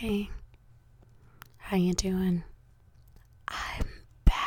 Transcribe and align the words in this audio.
Hey, 0.00 0.30
how 1.56 1.76
you 1.76 1.92
doing? 1.92 2.44
I'm 3.48 3.84
back. 4.24 4.38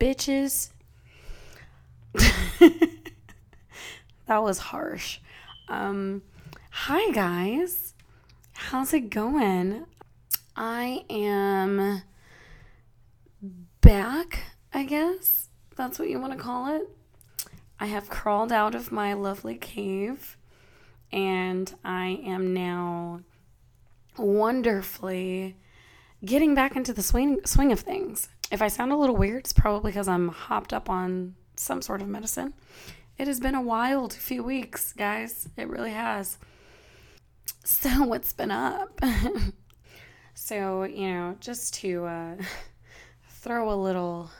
Bitches? 0.00 0.70
that 4.26 4.42
was 4.42 4.58
harsh. 4.58 5.20
Um, 5.68 6.22
hi, 6.70 7.12
guys. 7.12 7.94
How's 8.54 8.92
it 8.92 9.10
going? 9.10 9.84
I 10.56 11.04
am 11.08 12.02
back, 13.80 14.44
I 14.72 14.84
guess. 14.84 15.48
That's 15.76 15.98
what 15.98 16.10
you 16.10 16.18
want 16.18 16.32
to 16.32 16.38
call 16.38 16.74
it. 16.74 16.88
I 17.78 17.86
have 17.86 18.08
crawled 18.08 18.52
out 18.52 18.74
of 18.74 18.90
my 18.90 19.12
lovely 19.12 19.56
cave 19.56 20.36
and 21.12 21.74
I 21.84 22.20
am 22.24 22.52
now 22.52 23.20
wonderfully 24.16 25.56
getting 26.24 26.54
back 26.54 26.76
into 26.76 26.92
the 26.92 27.02
swing 27.02 27.40
swing 27.44 27.72
of 27.72 27.80
things. 27.80 28.28
If 28.50 28.62
I 28.62 28.68
sound 28.68 28.92
a 28.92 28.96
little 28.96 29.16
weird, 29.16 29.40
it's 29.40 29.52
probably 29.52 29.92
because 29.92 30.08
I'm 30.08 30.28
hopped 30.28 30.72
up 30.72 30.90
on 30.90 31.34
some 31.56 31.82
sort 31.82 32.02
of 32.02 32.08
medicine. 32.08 32.54
It 33.16 33.28
has 33.28 33.38
been 33.38 33.54
a 33.54 33.62
wild 33.62 34.12
few 34.12 34.42
weeks, 34.42 34.92
guys. 34.92 35.48
It 35.56 35.68
really 35.68 35.92
has. 35.92 36.38
So 37.64 38.04
what's 38.04 38.32
been 38.32 38.50
up? 38.50 39.00
so 40.34 40.84
you 40.84 41.12
know, 41.12 41.36
just 41.38 41.74
to 41.74 42.06
uh, 42.06 42.36
throw 43.28 43.72
a 43.72 43.76
little 43.76 44.30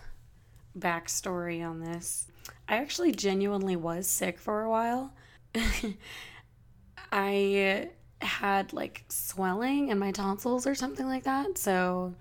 backstory 0.78 1.64
on 1.64 1.80
this, 1.80 2.26
I 2.68 2.76
actually 2.76 3.12
genuinely 3.12 3.76
was 3.76 4.08
sick 4.08 4.38
for 4.38 4.62
a 4.62 4.70
while. 4.70 5.12
I 7.12 7.90
had 8.22 8.72
like 8.72 9.04
swelling 9.08 9.88
in 9.88 9.98
my 9.98 10.10
tonsils 10.10 10.66
or 10.66 10.74
something 10.74 11.06
like 11.06 11.24
that. 11.24 11.58
So 11.58 12.14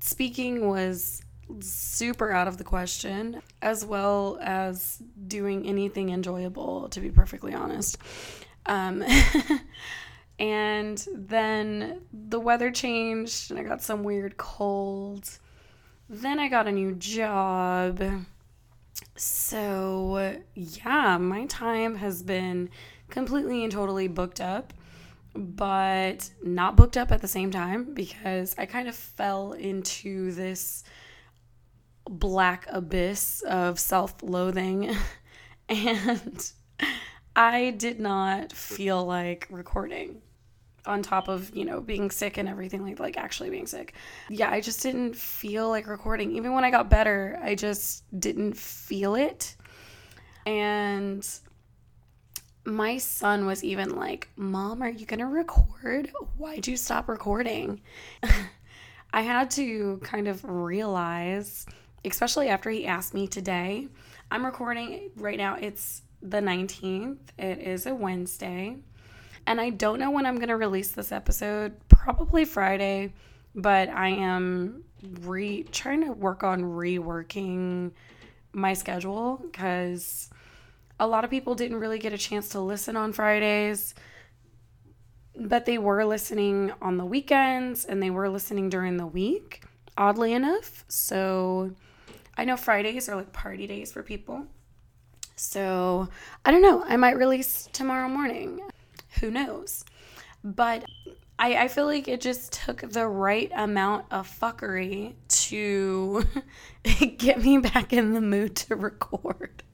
speaking 0.00 0.68
was 0.68 1.22
super 1.60 2.32
out 2.32 2.48
of 2.48 2.58
the 2.58 2.64
question, 2.64 3.42
as 3.62 3.84
well 3.84 4.38
as 4.40 5.02
doing 5.26 5.66
anything 5.66 6.10
enjoyable, 6.10 6.88
to 6.90 7.00
be 7.00 7.10
perfectly 7.10 7.54
honest. 7.54 7.98
Um, 8.66 9.04
and 10.38 11.06
then 11.14 12.02
the 12.12 12.40
weather 12.40 12.70
changed, 12.70 13.50
and 13.50 13.60
I 13.60 13.62
got 13.62 13.82
some 13.82 14.04
weird 14.04 14.36
cold. 14.36 15.28
Then 16.08 16.38
I 16.38 16.48
got 16.48 16.66
a 16.66 16.72
new 16.72 16.94
job. 16.94 18.02
So, 19.16 20.36
yeah, 20.54 21.18
my 21.18 21.46
time 21.46 21.96
has 21.96 22.22
been 22.22 22.70
completely 23.10 23.62
and 23.62 23.72
totally 23.72 24.08
booked 24.08 24.40
up 24.40 24.72
but 25.34 26.30
not 26.42 26.76
booked 26.76 26.96
up 26.96 27.10
at 27.10 27.20
the 27.20 27.28
same 27.28 27.50
time 27.50 27.92
because 27.94 28.54
I 28.56 28.66
kind 28.66 28.88
of 28.88 28.94
fell 28.94 29.52
into 29.52 30.32
this 30.32 30.84
black 32.08 32.66
abyss 32.68 33.42
of 33.42 33.78
self 33.78 34.22
loathing 34.22 34.94
and 35.68 36.52
I 37.34 37.70
did 37.70 37.98
not 37.98 38.52
feel 38.52 39.04
like 39.04 39.48
recording 39.50 40.20
on 40.86 41.02
top 41.02 41.28
of 41.28 41.54
you 41.56 41.64
know 41.64 41.80
being 41.80 42.10
sick 42.10 42.36
and 42.36 42.46
everything 42.48 42.84
like 42.84 43.00
like 43.00 43.16
actually 43.16 43.50
being 43.50 43.66
sick. 43.66 43.94
Yeah 44.28 44.50
i 44.50 44.60
just 44.60 44.82
didn't 44.82 45.16
feel 45.16 45.68
like 45.68 45.86
recording. 45.86 46.32
Even 46.32 46.52
when 46.52 46.62
i 46.64 46.70
got 46.70 46.90
better 46.90 47.38
i 47.42 47.54
just 47.54 48.04
didn't 48.20 48.56
feel 48.56 49.14
it. 49.14 49.56
And 50.46 51.26
my 52.64 52.98
son 52.98 53.46
was 53.46 53.62
even 53.62 53.96
like, 53.96 54.28
Mom, 54.36 54.82
are 54.82 54.90
you 54.90 55.06
going 55.06 55.20
to 55.20 55.26
record? 55.26 56.10
Why'd 56.36 56.66
you 56.66 56.76
stop 56.76 57.08
recording? 57.08 57.80
I 59.12 59.20
had 59.20 59.50
to 59.52 60.00
kind 60.02 60.26
of 60.26 60.44
realize, 60.44 61.66
especially 62.04 62.48
after 62.48 62.70
he 62.70 62.86
asked 62.86 63.14
me 63.14 63.28
today. 63.28 63.88
I'm 64.30 64.44
recording 64.44 65.10
right 65.16 65.38
now, 65.38 65.56
it's 65.56 66.02
the 66.22 66.40
19th, 66.40 67.18
it 67.38 67.58
is 67.58 67.86
a 67.86 67.94
Wednesday. 67.94 68.76
And 69.46 69.60
I 69.60 69.70
don't 69.70 69.98
know 69.98 70.10
when 70.10 70.24
I'm 70.24 70.36
going 70.36 70.48
to 70.48 70.56
release 70.56 70.92
this 70.92 71.12
episode, 71.12 71.74
probably 71.88 72.46
Friday, 72.46 73.12
but 73.54 73.90
I 73.90 74.08
am 74.08 74.84
re 75.20 75.64
trying 75.64 76.04
to 76.06 76.12
work 76.12 76.42
on 76.42 76.62
reworking 76.62 77.92
my 78.54 78.72
schedule 78.72 79.36
because 79.44 80.30
a 80.98 81.06
lot 81.06 81.24
of 81.24 81.30
people 81.30 81.54
didn't 81.54 81.78
really 81.78 81.98
get 81.98 82.12
a 82.12 82.18
chance 82.18 82.50
to 82.50 82.60
listen 82.60 82.96
on 82.96 83.12
Fridays, 83.12 83.94
but 85.36 85.66
they 85.66 85.78
were 85.78 86.04
listening 86.04 86.72
on 86.80 86.96
the 86.96 87.04
weekends 87.04 87.84
and 87.84 88.02
they 88.02 88.10
were 88.10 88.28
listening 88.28 88.68
during 88.68 88.96
the 88.96 89.06
week, 89.06 89.64
oddly 89.98 90.32
enough. 90.32 90.84
So 90.88 91.72
I 92.36 92.44
know 92.44 92.56
Fridays 92.56 93.08
are 93.08 93.16
like 93.16 93.32
party 93.32 93.66
days 93.66 93.92
for 93.92 94.02
people. 94.02 94.46
So 95.36 96.08
I 96.44 96.50
don't 96.52 96.62
know. 96.62 96.84
I 96.86 96.96
might 96.96 97.16
release 97.16 97.68
tomorrow 97.72 98.08
morning. 98.08 98.60
Who 99.20 99.30
knows? 99.30 99.84
But 100.44 100.84
I, 101.38 101.64
I 101.64 101.68
feel 101.68 101.86
like 101.86 102.06
it 102.06 102.20
just 102.20 102.52
took 102.52 102.82
the 102.82 103.08
right 103.08 103.50
amount 103.54 104.06
of 104.12 104.28
fuckery 104.28 105.14
to 105.28 106.24
get 107.18 107.42
me 107.42 107.58
back 107.58 107.92
in 107.92 108.12
the 108.12 108.20
mood 108.20 108.54
to 108.56 108.76
record 108.76 109.64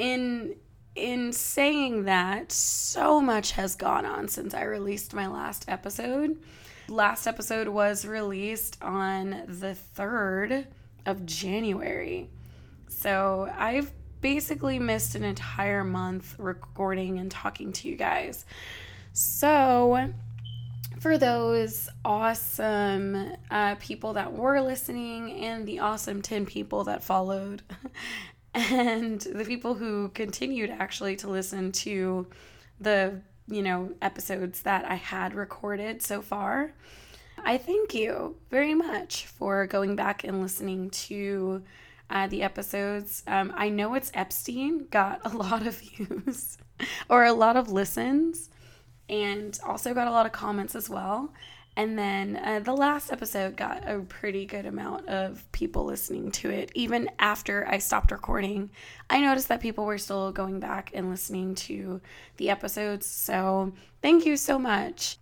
in 0.00 0.56
in 0.96 1.32
saying 1.32 2.04
that, 2.04 2.50
so 2.50 3.20
much 3.20 3.52
has 3.52 3.76
gone 3.76 4.04
on 4.04 4.26
since 4.26 4.54
I 4.54 4.64
released 4.64 5.14
my 5.14 5.28
last 5.28 5.66
episode. 5.68 6.42
Last 6.88 7.28
episode 7.28 7.68
was 7.68 8.04
released 8.04 8.76
on 8.82 9.44
the 9.46 9.76
3rd 9.96 10.66
of 11.06 11.24
January. 11.24 12.28
So 12.88 13.48
I've 13.56 13.92
basically 14.20 14.78
missed 14.80 15.14
an 15.14 15.22
entire 15.22 15.84
month 15.84 16.34
recording 16.38 17.18
and 17.18 17.30
talking 17.30 17.72
to 17.72 17.88
you 17.88 17.94
guys. 17.94 18.44
So, 19.12 20.12
for 20.98 21.16
those 21.18 21.88
awesome 22.04 23.32
uh, 23.50 23.76
people 23.76 24.14
that 24.14 24.32
were 24.32 24.60
listening 24.60 25.44
and 25.44 25.66
the 25.66 25.78
awesome 25.78 26.20
10 26.20 26.46
people 26.46 26.84
that 26.84 27.02
followed 27.02 27.62
and 28.54 29.20
the 29.20 29.44
people 29.44 29.74
who 29.74 30.08
continued 30.08 30.70
actually 30.70 31.16
to 31.16 31.28
listen 31.28 31.72
to 31.72 32.26
the 32.80 33.20
you 33.46 33.62
know 33.62 33.92
episodes 34.00 34.62
that 34.62 34.84
I 34.84 34.94
had 34.94 35.34
recorded 35.34 36.02
so 36.02 36.22
far. 36.22 36.72
I 37.42 37.56
thank 37.58 37.94
you 37.94 38.36
very 38.50 38.74
much 38.74 39.26
for 39.26 39.66
going 39.66 39.96
back 39.96 40.24
and 40.24 40.42
listening 40.42 40.90
to 40.90 41.62
uh, 42.10 42.26
the 42.26 42.42
episodes. 42.42 43.22
Um, 43.26 43.52
I 43.56 43.68
know 43.70 43.94
it's 43.94 44.10
Epstein 44.12 44.88
got 44.90 45.20
a 45.24 45.34
lot 45.36 45.66
of 45.66 45.76
views 45.78 46.58
or 47.08 47.24
a 47.24 47.32
lot 47.32 47.56
of 47.56 47.70
listens, 47.70 48.50
and 49.08 49.58
also 49.66 49.94
got 49.94 50.08
a 50.08 50.10
lot 50.10 50.26
of 50.26 50.32
comments 50.32 50.74
as 50.74 50.90
well. 50.90 51.32
And 51.80 51.98
then 51.98 52.36
uh, 52.36 52.58
the 52.58 52.74
last 52.74 53.10
episode 53.10 53.56
got 53.56 53.88
a 53.88 54.00
pretty 54.00 54.44
good 54.44 54.66
amount 54.66 55.08
of 55.08 55.50
people 55.50 55.86
listening 55.86 56.30
to 56.32 56.50
it. 56.50 56.70
Even 56.74 57.08
after 57.18 57.66
I 57.66 57.78
stopped 57.78 58.12
recording, 58.12 58.68
I 59.08 59.18
noticed 59.20 59.48
that 59.48 59.62
people 59.62 59.86
were 59.86 59.96
still 59.96 60.30
going 60.30 60.60
back 60.60 60.90
and 60.92 61.08
listening 61.08 61.54
to 61.54 62.02
the 62.36 62.50
episodes. 62.50 63.06
So 63.06 63.72
thank 64.02 64.26
you 64.26 64.36
so 64.36 64.58
much. 64.58 65.16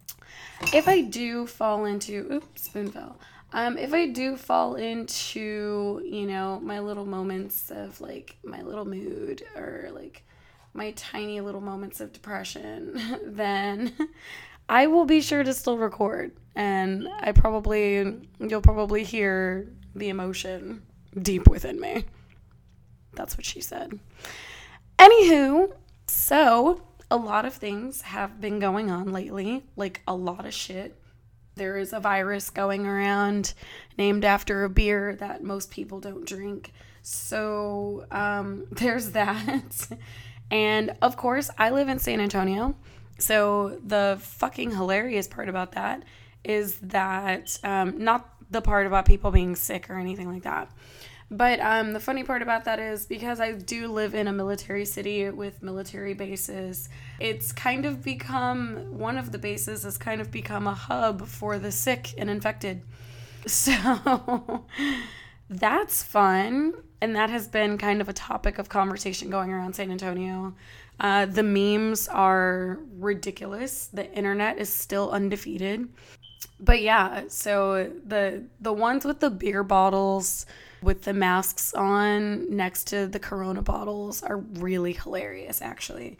If 0.74 0.88
I 0.88 1.02
do 1.02 1.46
fall 1.46 1.84
into, 1.84 2.26
oops, 2.28 2.62
spoon 2.62 2.90
fell. 2.90 3.20
Um, 3.52 3.78
if 3.78 3.94
I 3.94 4.08
do 4.08 4.36
fall 4.36 4.74
into, 4.74 6.02
you 6.04 6.26
know, 6.26 6.58
my 6.58 6.80
little 6.80 7.06
moments 7.06 7.70
of 7.70 8.00
like 8.00 8.36
my 8.42 8.62
little 8.62 8.84
mood 8.84 9.44
or 9.54 9.90
like 9.92 10.24
my 10.74 10.90
tiny 10.96 11.40
little 11.40 11.60
moments 11.60 12.00
of 12.00 12.12
depression, 12.12 13.00
then 13.24 13.92
I 14.68 14.86
will 14.86 15.06
be 15.06 15.20
sure 15.20 15.42
to 15.42 15.54
still 15.54 15.78
record, 15.78 16.32
and 16.54 17.08
I 17.20 17.32
probably 17.32 18.28
you'll 18.38 18.60
probably 18.60 19.04
hear 19.04 19.72
the 19.94 20.10
emotion 20.10 20.82
deep 21.20 21.48
within 21.48 21.80
me. 21.80 22.04
That's 23.14 23.36
what 23.36 23.46
she 23.46 23.60
said. 23.60 23.98
Anywho, 24.98 25.72
so 26.06 26.82
a 27.10 27.16
lot 27.16 27.44
of 27.44 27.54
things 27.54 28.02
have 28.02 28.40
been 28.40 28.58
going 28.58 28.90
on 28.90 29.12
lately, 29.12 29.64
like 29.76 30.02
a 30.06 30.14
lot 30.14 30.44
of 30.44 30.52
shit. 30.52 31.00
There 31.54 31.76
is 31.76 31.92
a 31.92 32.00
virus 32.00 32.50
going 32.50 32.86
around 32.86 33.54
named 33.96 34.24
after 34.24 34.64
a 34.64 34.70
beer 34.70 35.16
that 35.16 35.42
most 35.42 35.70
people 35.70 36.00
don't 36.00 36.26
drink. 36.26 36.72
So 37.02 38.06
um, 38.10 38.66
there's 38.70 39.12
that. 39.12 39.88
and 40.50 40.94
of 41.02 41.16
course, 41.16 41.50
I 41.58 41.70
live 41.70 41.88
in 41.88 41.98
San 41.98 42.20
Antonio. 42.20 42.76
So 43.18 43.78
the 43.84 44.18
fucking 44.20 44.70
hilarious 44.70 45.26
part 45.26 45.48
about 45.48 45.72
that 45.72 46.04
is 46.44 46.78
that 46.78 47.58
um, 47.64 48.02
not 48.02 48.32
the 48.50 48.62
part 48.62 48.86
about 48.86 49.04
people 49.04 49.30
being 49.30 49.56
sick 49.56 49.90
or 49.90 49.98
anything 49.98 50.32
like 50.32 50.44
that. 50.44 50.70
But 51.30 51.60
um, 51.60 51.92
the 51.92 52.00
funny 52.00 52.24
part 52.24 52.40
about 52.40 52.64
that 52.64 52.78
is 52.78 53.04
because 53.04 53.38
I 53.38 53.52
do 53.52 53.88
live 53.88 54.14
in 54.14 54.28
a 54.28 54.32
military 54.32 54.86
city 54.86 55.28
with 55.28 55.62
military 55.62 56.14
bases, 56.14 56.88
it's 57.20 57.52
kind 57.52 57.84
of 57.84 58.02
become 58.02 58.98
one 58.98 59.18
of 59.18 59.30
the 59.30 59.38
bases 59.38 59.82
has 59.82 59.98
kind 59.98 60.22
of 60.22 60.30
become 60.30 60.66
a 60.66 60.72
hub 60.72 61.26
for 61.26 61.58
the 61.58 61.70
sick 61.70 62.14
and 62.16 62.30
infected. 62.30 62.82
So 63.46 64.66
that's 65.48 66.02
fun. 66.02 66.74
And 67.00 67.14
that 67.14 67.30
has 67.30 67.46
been 67.48 67.78
kind 67.78 68.00
of 68.00 68.08
a 68.08 68.12
topic 68.12 68.58
of 68.58 68.68
conversation 68.68 69.30
going 69.30 69.50
around 69.52 69.74
San 69.74 69.90
Antonio. 69.90 70.54
Uh, 71.00 71.26
the 71.26 71.42
memes 71.42 72.08
are 72.08 72.78
ridiculous. 72.98 73.86
The 73.86 74.12
internet 74.12 74.58
is 74.58 74.72
still 74.72 75.10
undefeated. 75.10 75.88
But 76.60 76.82
yeah, 76.82 77.24
so 77.28 77.92
the 78.04 78.44
the 78.60 78.72
ones 78.72 79.04
with 79.04 79.20
the 79.20 79.30
beer 79.30 79.62
bottles 79.62 80.46
with 80.82 81.02
the 81.02 81.12
masks 81.12 81.74
on 81.74 82.54
next 82.54 82.84
to 82.88 83.06
the 83.06 83.18
Corona 83.18 83.62
bottles 83.62 84.22
are 84.22 84.38
really 84.38 84.92
hilarious, 84.92 85.60
actually. 85.60 86.18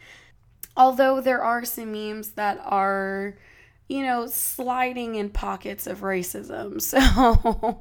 Although 0.77 1.21
there 1.21 1.43
are 1.43 1.65
some 1.65 1.93
memes 1.93 2.33
that 2.33 2.61
are, 2.65 3.37
you 3.89 4.03
know, 4.03 4.27
sliding 4.27 5.15
in 5.17 5.31
pockets 5.31 5.87
of 5.87 6.01
racism. 6.01 6.81
So, 6.83 7.81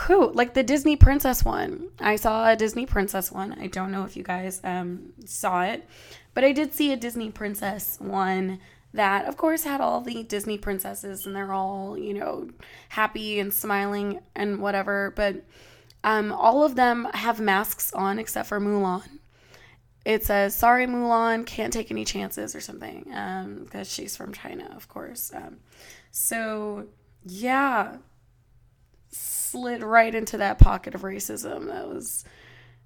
who 0.00 0.30
like 0.32 0.54
the 0.54 0.62
Disney 0.62 0.96
princess 0.96 1.44
one. 1.44 1.88
I 1.98 2.16
saw 2.16 2.50
a 2.50 2.56
Disney 2.56 2.86
princess 2.86 3.32
one. 3.32 3.56
I 3.58 3.66
don't 3.66 3.90
know 3.90 4.04
if 4.04 4.16
you 4.16 4.22
guys 4.22 4.60
um, 4.62 5.12
saw 5.24 5.62
it, 5.62 5.86
but 6.34 6.44
I 6.44 6.52
did 6.52 6.74
see 6.74 6.92
a 6.92 6.96
Disney 6.96 7.30
princess 7.30 7.98
one 8.00 8.60
that 8.92 9.26
of 9.26 9.36
course 9.36 9.64
had 9.64 9.80
all 9.80 10.00
the 10.00 10.22
Disney 10.22 10.58
princesses 10.58 11.26
and 11.26 11.34
they're 11.34 11.52
all, 11.52 11.98
you 11.98 12.14
know, 12.14 12.48
happy 12.90 13.40
and 13.40 13.52
smiling 13.52 14.20
and 14.34 14.60
whatever, 14.60 15.12
but 15.16 15.44
um, 16.04 16.30
all 16.32 16.62
of 16.62 16.76
them 16.76 17.08
have 17.14 17.40
masks 17.40 17.92
on 17.92 18.18
except 18.18 18.48
for 18.48 18.60
Mulan. 18.60 19.18
It 20.04 20.24
says, 20.24 20.54
sorry, 20.54 20.86
Mulan, 20.86 21.44
can't 21.46 21.72
take 21.72 21.90
any 21.90 22.04
chances 22.04 22.54
or 22.54 22.60
something 22.60 23.04
because 23.04 23.74
um, 23.74 23.84
she's 23.84 24.16
from 24.16 24.32
China, 24.32 24.72
of 24.76 24.88
course. 24.88 25.32
Um, 25.34 25.56
so, 26.12 26.86
yeah, 27.24 27.96
slid 29.10 29.82
right 29.82 30.14
into 30.14 30.38
that 30.38 30.58
pocket 30.58 30.94
of 30.94 31.02
racism. 31.02 31.68
That 31.68 31.88
was 31.88 32.24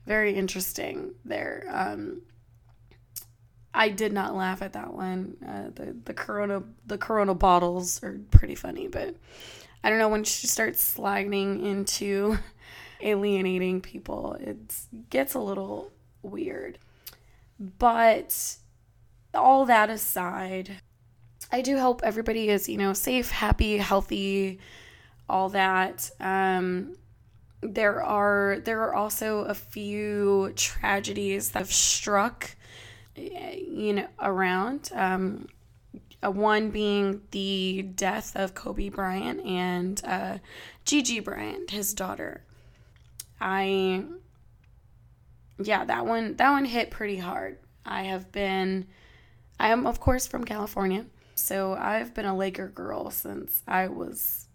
very 0.06 0.34
interesting 0.34 1.14
there. 1.24 1.66
Um, 1.70 2.22
I 3.72 3.88
did 3.88 4.12
not 4.12 4.34
laugh 4.34 4.62
at 4.62 4.72
that 4.72 4.92
one. 4.92 5.36
Uh, 5.46 5.70
the 5.74 5.96
the 6.04 6.14
Corona 6.14 6.62
the 6.86 6.98
Corona 6.98 7.34
bottles 7.34 8.02
are 8.02 8.18
pretty 8.30 8.54
funny, 8.54 8.88
but 8.88 9.14
I 9.82 9.90
don't 9.90 9.98
know 9.98 10.08
when 10.08 10.24
she 10.24 10.46
starts 10.46 10.82
sliding 10.82 11.64
into 11.64 12.38
alienating 13.00 13.80
people. 13.80 14.36
It 14.40 14.58
gets 15.08 15.34
a 15.34 15.40
little 15.40 15.92
weird. 16.22 16.78
But 17.78 18.56
all 19.34 19.66
that 19.66 19.90
aside, 19.90 20.80
I 21.52 21.60
do 21.60 21.78
hope 21.78 22.00
everybody 22.02 22.48
is, 22.48 22.68
you 22.68 22.78
know, 22.78 22.92
safe, 22.92 23.30
happy, 23.30 23.76
healthy, 23.76 24.58
all 25.30 25.48
that. 25.50 26.10
Um, 26.20 26.96
there 27.62 28.02
are 28.02 28.58
there 28.64 28.82
are 28.82 28.94
also 28.94 29.40
a 29.40 29.54
few 29.54 30.52
tragedies 30.56 31.50
that 31.50 31.60
have 31.60 31.72
struck, 31.72 32.54
you 33.14 33.92
know, 33.94 34.08
around. 34.20 34.90
Um, 34.94 35.46
uh, 36.22 36.30
one 36.30 36.70
being 36.70 37.22
the 37.30 37.82
death 37.94 38.36
of 38.36 38.54
Kobe 38.54 38.90
Bryant 38.90 39.40
and 39.44 40.00
uh, 40.04 40.38
Gigi 40.84 41.20
Bryant, 41.20 41.70
his 41.70 41.94
daughter. 41.94 42.44
I 43.40 44.04
yeah, 45.58 45.84
that 45.84 46.06
one 46.06 46.36
that 46.36 46.50
one 46.50 46.64
hit 46.64 46.90
pretty 46.90 47.16
hard. 47.16 47.58
I 47.84 48.04
have 48.04 48.30
been 48.32 48.86
I 49.58 49.68
am 49.68 49.86
of 49.86 50.00
course 50.00 50.26
from 50.26 50.44
California. 50.44 51.06
So 51.34 51.74
I've 51.74 52.14
been 52.14 52.26
a 52.26 52.36
Laker 52.36 52.68
girl 52.68 53.10
since 53.10 53.62
I 53.66 53.88
was 53.88 54.46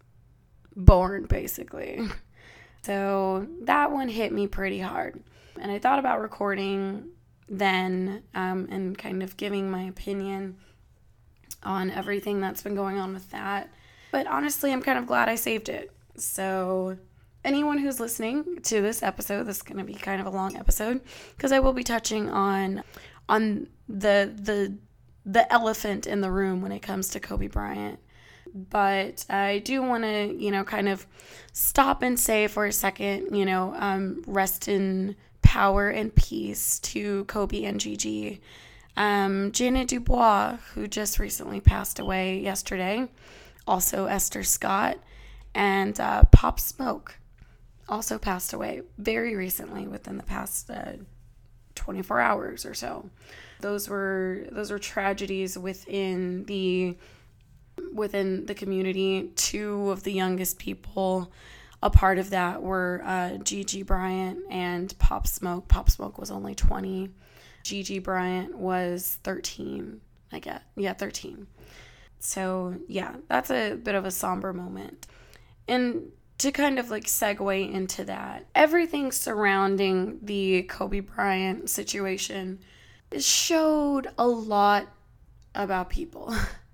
born 0.76 1.26
basically. 1.26 2.06
So 2.82 3.48
that 3.62 3.90
one 3.90 4.08
hit 4.08 4.32
me 4.32 4.46
pretty 4.46 4.78
hard. 4.78 5.20
And 5.60 5.72
I 5.72 5.80
thought 5.80 5.98
about 5.98 6.20
recording 6.20 7.08
then 7.48 8.22
um, 8.32 8.68
and 8.70 8.96
kind 8.96 9.24
of 9.24 9.36
giving 9.36 9.68
my 9.68 9.82
opinion 9.82 10.56
on 11.64 11.90
everything 11.90 12.40
that's 12.40 12.62
been 12.62 12.76
going 12.76 12.96
on 12.96 13.12
with 13.12 13.28
that. 13.32 13.70
But 14.12 14.28
honestly, 14.28 14.72
I'm 14.72 14.82
kind 14.82 15.00
of 15.00 15.06
glad 15.08 15.28
I 15.28 15.34
saved 15.34 15.68
it. 15.68 15.90
So 16.16 16.96
anyone 17.44 17.78
who's 17.78 17.98
listening 17.98 18.60
to 18.62 18.80
this 18.80 19.02
episode, 19.02 19.44
this 19.44 19.56
is 19.56 19.62
going 19.62 19.78
to 19.78 19.84
be 19.84 19.94
kind 19.94 20.20
of 20.20 20.26
a 20.28 20.30
long 20.30 20.56
episode 20.56 21.00
because 21.36 21.50
I 21.50 21.58
will 21.58 21.72
be 21.72 21.82
touching 21.84 22.30
on 22.30 22.84
on 23.28 23.66
the 23.88 24.32
the 24.40 24.78
the 25.24 25.52
elephant 25.52 26.06
in 26.06 26.20
the 26.20 26.30
room 26.30 26.62
when 26.62 26.70
it 26.70 26.80
comes 26.80 27.08
to 27.08 27.20
Kobe 27.20 27.48
Bryant. 27.48 27.98
But 28.56 29.26
I 29.28 29.58
do 29.58 29.82
want 29.82 30.04
to, 30.04 30.34
you 30.34 30.50
know, 30.50 30.64
kind 30.64 30.88
of 30.88 31.06
stop 31.52 32.02
and 32.02 32.18
say 32.18 32.46
for 32.46 32.66
a 32.66 32.72
second, 32.72 33.36
you 33.36 33.44
know, 33.44 33.74
um, 33.76 34.22
rest 34.26 34.68
in 34.68 35.14
power 35.42 35.90
and 35.90 36.14
peace 36.14 36.78
to 36.80 37.24
Kobe 37.26 37.64
and 37.64 37.78
Gigi. 37.78 38.40
Um, 38.96 39.52
Ja'net 39.52 39.88
DuBois, 39.88 40.56
who 40.74 40.88
just 40.88 41.18
recently 41.18 41.60
passed 41.60 41.98
away 41.98 42.40
yesterday, 42.40 43.08
also 43.66 44.06
Esther 44.06 44.42
Scott, 44.42 44.98
and 45.54 45.98
uh, 46.00 46.24
Pop 46.32 46.58
Smoke, 46.58 47.18
also 47.88 48.18
passed 48.18 48.52
away 48.52 48.82
very 48.98 49.36
recently 49.36 49.86
within 49.86 50.16
the 50.16 50.22
past 50.22 50.70
uh, 50.70 50.92
24 51.74 52.20
hours 52.20 52.66
or 52.66 52.74
so. 52.74 53.08
Those 53.60 53.88
were 53.88 54.46
those 54.50 54.70
were 54.70 54.78
tragedies 54.78 55.56
within 55.56 56.44
the 56.44 56.96
within 57.92 58.46
the 58.46 58.54
community. 58.54 59.32
Two 59.36 59.90
of 59.90 60.02
the 60.02 60.12
youngest 60.12 60.58
people 60.58 61.32
a 61.82 61.90
part 61.90 62.18
of 62.18 62.30
that 62.30 62.62
were 62.62 63.02
uh, 63.04 63.36
Gigi 63.38 63.82
Bryant 63.82 64.40
and 64.50 64.96
Pop 64.98 65.26
Smoke. 65.26 65.68
Pop 65.68 65.90
Smoke 65.90 66.18
was 66.18 66.30
only 66.30 66.54
20. 66.54 67.10
Gigi 67.62 67.98
Bryant 67.98 68.56
was 68.56 69.18
13. 69.22 70.00
I 70.32 70.38
get 70.38 70.62
yeah 70.76 70.94
13. 70.94 71.46
So 72.18 72.76
yeah, 72.88 73.16
that's 73.28 73.50
a 73.50 73.74
bit 73.74 73.94
of 73.94 74.04
a 74.04 74.10
somber 74.10 74.52
moment. 74.52 75.06
And 75.68 76.10
to 76.38 76.52
kind 76.52 76.78
of 76.78 76.90
like 76.90 77.04
segue 77.04 77.72
into 77.72 78.04
that, 78.04 78.46
everything 78.54 79.12
surrounding 79.12 80.18
the 80.22 80.62
Kobe 80.64 81.00
Bryant 81.00 81.70
situation 81.70 82.58
showed 83.18 84.08
a 84.18 84.26
lot 84.26 84.88
about 85.54 85.90
people. 85.90 86.34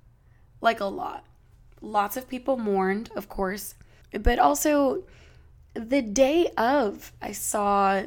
like 0.62 0.80
a 0.80 0.86
lot. 0.86 1.24
Lots 1.82 2.16
of 2.16 2.28
people 2.28 2.56
mourned, 2.56 3.10
of 3.14 3.28
course, 3.28 3.74
but 4.12 4.38
also 4.38 5.04
the 5.74 6.00
day 6.00 6.48
of, 6.56 7.12
I 7.20 7.32
saw 7.32 8.02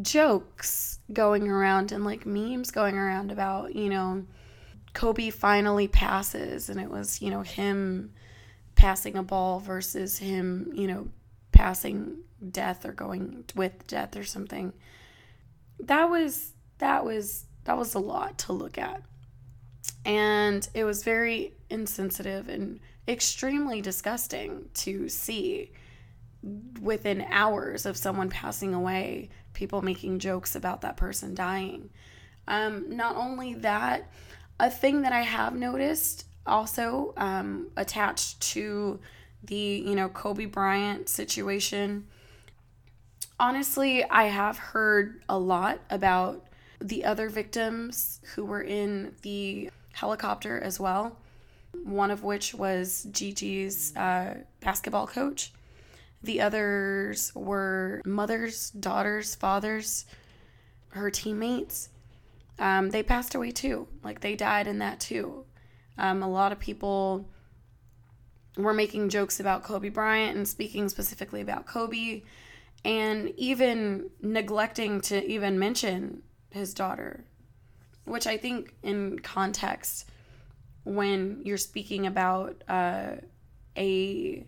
jokes 0.00 0.98
going 1.12 1.48
around 1.48 1.92
and 1.92 2.04
like 2.04 2.26
memes 2.26 2.70
going 2.70 2.96
around 2.96 3.30
about, 3.30 3.74
you 3.74 3.88
know, 3.88 4.24
Kobe 4.92 5.30
finally 5.30 5.88
passes 5.88 6.68
and 6.68 6.80
it 6.80 6.90
was, 6.90 7.20
you 7.20 7.30
know, 7.30 7.42
him 7.42 8.12
passing 8.74 9.16
a 9.16 9.22
ball 9.22 9.60
versus 9.60 10.18
him, 10.18 10.70
you 10.74 10.86
know, 10.86 11.08
passing 11.52 12.18
death 12.50 12.84
or 12.84 12.92
going 12.92 13.44
with 13.54 13.86
death 13.86 14.16
or 14.16 14.24
something. 14.24 14.72
That 15.80 16.08
was 16.08 16.52
that 16.78 17.04
was 17.04 17.44
that 17.64 17.76
was 17.76 17.94
a 17.94 17.98
lot 17.98 18.38
to 18.38 18.52
look 18.52 18.78
at. 18.78 19.02
And 20.06 20.66
it 20.72 20.84
was 20.84 21.02
very 21.02 21.52
insensitive 21.68 22.48
and 22.48 22.78
extremely 23.08 23.82
disgusting 23.82 24.70
to 24.74 25.08
see 25.08 25.72
within 26.80 27.26
hours 27.28 27.86
of 27.86 27.96
someone 27.96 28.30
passing 28.30 28.72
away, 28.72 29.30
people 29.52 29.82
making 29.82 30.20
jokes 30.20 30.54
about 30.54 30.82
that 30.82 30.96
person 30.96 31.34
dying. 31.34 31.90
Um, 32.46 32.96
not 32.96 33.16
only 33.16 33.54
that, 33.54 34.12
a 34.60 34.70
thing 34.70 35.02
that 35.02 35.12
I 35.12 35.22
have 35.22 35.56
noticed 35.56 36.26
also 36.46 37.12
um, 37.16 37.72
attached 37.76 38.40
to 38.52 39.00
the 39.42 39.82
you 39.84 39.96
know 39.96 40.08
Kobe 40.08 40.44
Bryant 40.44 41.08
situation. 41.08 42.06
Honestly, 43.40 44.04
I 44.04 44.24
have 44.24 44.56
heard 44.56 45.22
a 45.28 45.38
lot 45.38 45.80
about 45.90 46.46
the 46.80 47.04
other 47.04 47.28
victims 47.28 48.20
who 48.34 48.44
were 48.44 48.62
in 48.62 49.14
the 49.22 49.70
helicopter 49.96 50.60
as 50.60 50.78
well, 50.78 51.18
one 51.84 52.10
of 52.10 52.22
which 52.22 52.54
was 52.54 53.06
Gigi's 53.10 53.96
uh, 53.96 54.34
basketball 54.60 55.06
coach. 55.06 55.52
The 56.22 56.40
others 56.42 57.32
were 57.34 58.02
mothers, 58.04 58.70
daughters, 58.70 59.34
fathers, 59.34 60.04
her 60.88 61.10
teammates. 61.10 61.88
Um, 62.58 62.90
they 62.90 63.02
passed 63.02 63.34
away 63.34 63.52
too. 63.52 63.88
Like 64.04 64.20
they 64.20 64.36
died 64.36 64.66
in 64.66 64.78
that 64.80 65.00
too. 65.00 65.44
Um, 65.98 66.22
a 66.22 66.28
lot 66.28 66.52
of 66.52 66.58
people 66.58 67.28
were 68.58 68.74
making 68.74 69.08
jokes 69.08 69.40
about 69.40 69.62
Kobe 69.62 69.88
Bryant 69.88 70.36
and 70.36 70.46
speaking 70.46 70.88
specifically 70.88 71.40
about 71.40 71.66
Kobe 71.66 72.22
and 72.84 73.32
even 73.36 74.10
neglecting 74.20 75.00
to 75.02 75.24
even 75.26 75.58
mention 75.58 76.22
his 76.50 76.74
daughter, 76.74 77.24
which 78.06 78.26
I 78.26 78.36
think 78.36 78.74
in 78.82 79.18
context, 79.18 80.08
when 80.84 81.42
you're 81.44 81.58
speaking 81.58 82.06
about 82.06 82.62
uh, 82.68 83.16
a 83.76 84.46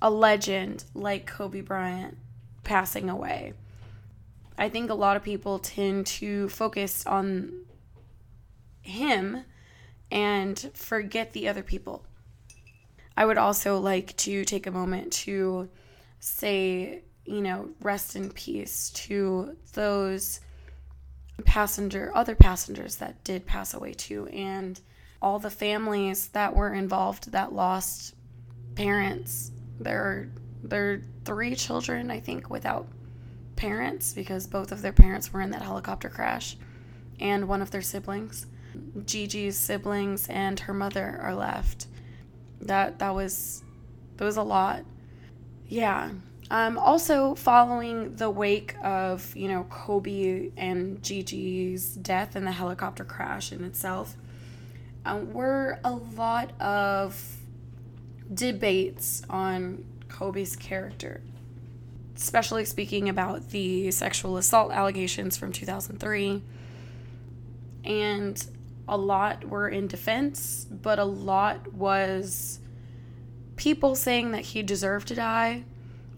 a 0.00 0.10
legend 0.10 0.84
like 0.94 1.26
Kobe 1.26 1.60
Bryant 1.60 2.16
passing 2.62 3.10
away, 3.10 3.52
I 4.56 4.68
think 4.68 4.90
a 4.90 4.94
lot 4.94 5.16
of 5.16 5.22
people 5.22 5.58
tend 5.58 6.06
to 6.06 6.48
focus 6.48 7.06
on 7.06 7.64
him 8.80 9.44
and 10.10 10.70
forget 10.74 11.32
the 11.32 11.48
other 11.48 11.62
people. 11.62 12.04
I 13.16 13.24
would 13.24 13.38
also 13.38 13.78
like 13.78 14.16
to 14.18 14.44
take 14.44 14.66
a 14.66 14.70
moment 14.70 15.12
to 15.24 15.68
say, 16.20 17.02
you 17.24 17.40
know, 17.40 17.70
rest 17.80 18.16
in 18.16 18.30
peace 18.30 18.90
to 18.90 19.56
those 19.72 20.40
passenger 21.42 22.10
other 22.14 22.34
passengers 22.34 22.96
that 22.96 23.22
did 23.24 23.46
pass 23.46 23.74
away 23.74 23.92
too 23.92 24.26
and 24.28 24.80
all 25.20 25.38
the 25.38 25.50
families 25.50 26.28
that 26.28 26.54
were 26.54 26.74
involved 26.74 27.32
that 27.32 27.52
lost 27.52 28.14
parents. 28.74 29.50
There 29.80 30.30
are 30.64 31.02
three 31.24 31.54
children, 31.54 32.10
I 32.10 32.20
think, 32.20 32.50
without 32.50 32.86
parents 33.56 34.12
because 34.12 34.46
both 34.46 34.70
of 34.70 34.82
their 34.82 34.92
parents 34.92 35.32
were 35.32 35.40
in 35.40 35.50
that 35.50 35.62
helicopter 35.62 36.08
crash 36.08 36.56
and 37.20 37.48
one 37.48 37.62
of 37.62 37.70
their 37.70 37.82
siblings. 37.82 38.46
Gigi's 39.06 39.56
siblings 39.56 40.28
and 40.28 40.60
her 40.60 40.74
mother 40.74 41.18
are 41.22 41.34
left. 41.34 41.86
That 42.60 42.98
that 42.98 43.14
was 43.14 43.62
that 44.16 44.24
was 44.24 44.36
a 44.36 44.42
lot. 44.42 44.84
Yeah. 45.68 46.10
Um, 46.50 46.78
also, 46.78 47.34
following 47.34 48.16
the 48.16 48.28
wake 48.28 48.76
of 48.82 49.34
you 49.34 49.48
know 49.48 49.64
Kobe 49.64 50.50
and 50.56 51.02
Gigi's 51.02 51.94
death 51.94 52.36
and 52.36 52.46
the 52.46 52.52
helicopter 52.52 53.04
crash 53.04 53.50
in 53.50 53.64
itself, 53.64 54.14
um, 55.06 55.32
were 55.32 55.78
a 55.84 55.92
lot 55.92 56.58
of 56.60 57.36
debates 58.32 59.22
on 59.28 59.84
Kobe's 60.08 60.56
character, 60.56 61.22
especially 62.16 62.64
speaking 62.64 63.08
about 63.08 63.50
the 63.50 63.90
sexual 63.90 64.36
assault 64.36 64.72
allegations 64.72 65.36
from 65.36 65.52
2003. 65.52 66.42
And 67.84 68.46
a 68.88 68.96
lot 68.96 69.44
were 69.44 69.68
in 69.68 69.86
defense, 69.86 70.66
but 70.70 70.98
a 70.98 71.04
lot 71.04 71.72
was 71.72 72.60
people 73.56 73.94
saying 73.94 74.32
that 74.32 74.42
he 74.42 74.62
deserved 74.62 75.08
to 75.08 75.14
die. 75.14 75.64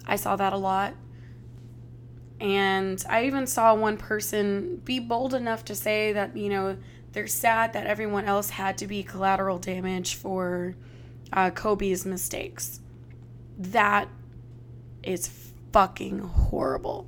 I 0.07 0.17
saw 0.17 0.37
that 0.37 0.53
a 0.53 0.57
lot. 0.57 0.95
And 2.41 3.03
I 3.09 3.27
even 3.27 3.47
saw 3.47 3.75
one 3.75 3.97
person 3.97 4.77
be 4.85 4.99
bold 4.99 5.35
enough 5.35 5.65
to 5.67 5.75
say 5.75 6.13
that, 6.13 6.37
you 6.37 6.51
know, 6.51 6.77
they're 7.13 7.27
sad 7.27 7.73
that 7.73 7.87
everyone 7.87 8.27
else 8.27 8.51
had 8.51 8.77
to 8.79 8.87
be 8.87 9.03
collateral 9.03 9.59
damage 9.59 10.17
for 10.17 10.77
uh, 11.33 11.51
Kobe's 11.51 12.05
mistakes. 12.05 12.81
That 13.59 14.09
is 15.03 15.31
fucking 15.73 16.19
horrible 16.19 17.07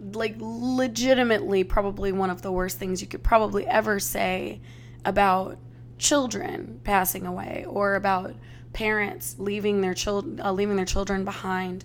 like 0.00 0.36
legitimately 0.38 1.64
probably 1.64 2.12
one 2.12 2.30
of 2.30 2.42
the 2.42 2.52
worst 2.52 2.78
things 2.78 3.00
you 3.00 3.08
could 3.08 3.22
probably 3.22 3.66
ever 3.66 3.98
say 3.98 4.60
about 5.04 5.58
children 5.98 6.80
passing 6.84 7.26
away 7.26 7.64
or 7.68 7.94
about 7.94 8.34
parents 8.72 9.36
leaving 9.38 9.80
their 9.80 9.94
children 9.94 10.40
uh, 10.40 10.52
leaving 10.52 10.76
their 10.76 10.84
children 10.84 11.24
behind 11.24 11.84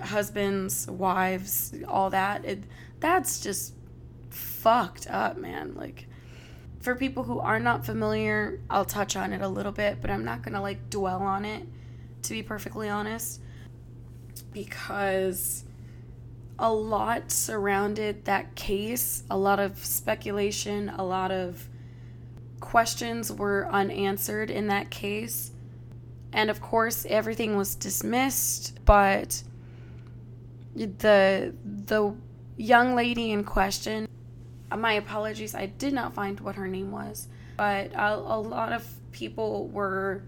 husbands 0.00 0.86
wives 0.88 1.74
all 1.88 2.10
that 2.10 2.44
it, 2.44 2.62
that's 3.00 3.40
just 3.40 3.74
fucked 4.30 5.06
up 5.08 5.36
man. 5.36 5.74
Like 5.74 6.06
for 6.80 6.94
people 6.94 7.22
who 7.22 7.38
are 7.38 7.60
not 7.60 7.86
familiar 7.86 8.60
i'll 8.68 8.84
touch 8.84 9.14
on 9.14 9.32
it 9.32 9.40
a 9.40 9.48
little 9.48 9.70
bit 9.70 9.98
but 10.00 10.10
i'm 10.10 10.24
not 10.24 10.42
gonna 10.42 10.60
like 10.60 10.90
dwell 10.90 11.22
on 11.22 11.44
it 11.44 11.64
to 12.22 12.32
be 12.32 12.42
perfectly 12.42 12.88
honest 12.88 13.40
because 14.52 15.64
a 16.58 16.72
lot 16.72 17.30
surrounded 17.30 18.24
that 18.26 18.54
case, 18.54 19.24
a 19.30 19.36
lot 19.36 19.58
of 19.58 19.84
speculation, 19.84 20.90
a 20.90 21.04
lot 21.04 21.30
of 21.30 21.68
questions 22.62 23.30
were 23.30 23.68
unanswered 23.70 24.50
in 24.50 24.68
that 24.68 24.88
case. 24.88 25.50
And 26.32 26.48
of 26.48 26.62
course, 26.62 27.04
everything 27.04 27.56
was 27.56 27.74
dismissed, 27.74 28.82
but 28.86 29.42
the 30.74 31.54
the 31.64 32.14
young 32.56 32.94
lady 32.94 33.32
in 33.32 33.44
question, 33.44 34.08
my 34.74 34.94
apologies, 34.94 35.54
I 35.54 35.66
did 35.66 35.92
not 35.92 36.14
find 36.14 36.40
what 36.40 36.54
her 36.54 36.66
name 36.66 36.90
was, 36.90 37.28
but 37.58 37.92
a, 37.92 38.14
a 38.14 38.40
lot 38.40 38.72
of 38.72 38.86
people 39.10 39.68
were 39.68 40.22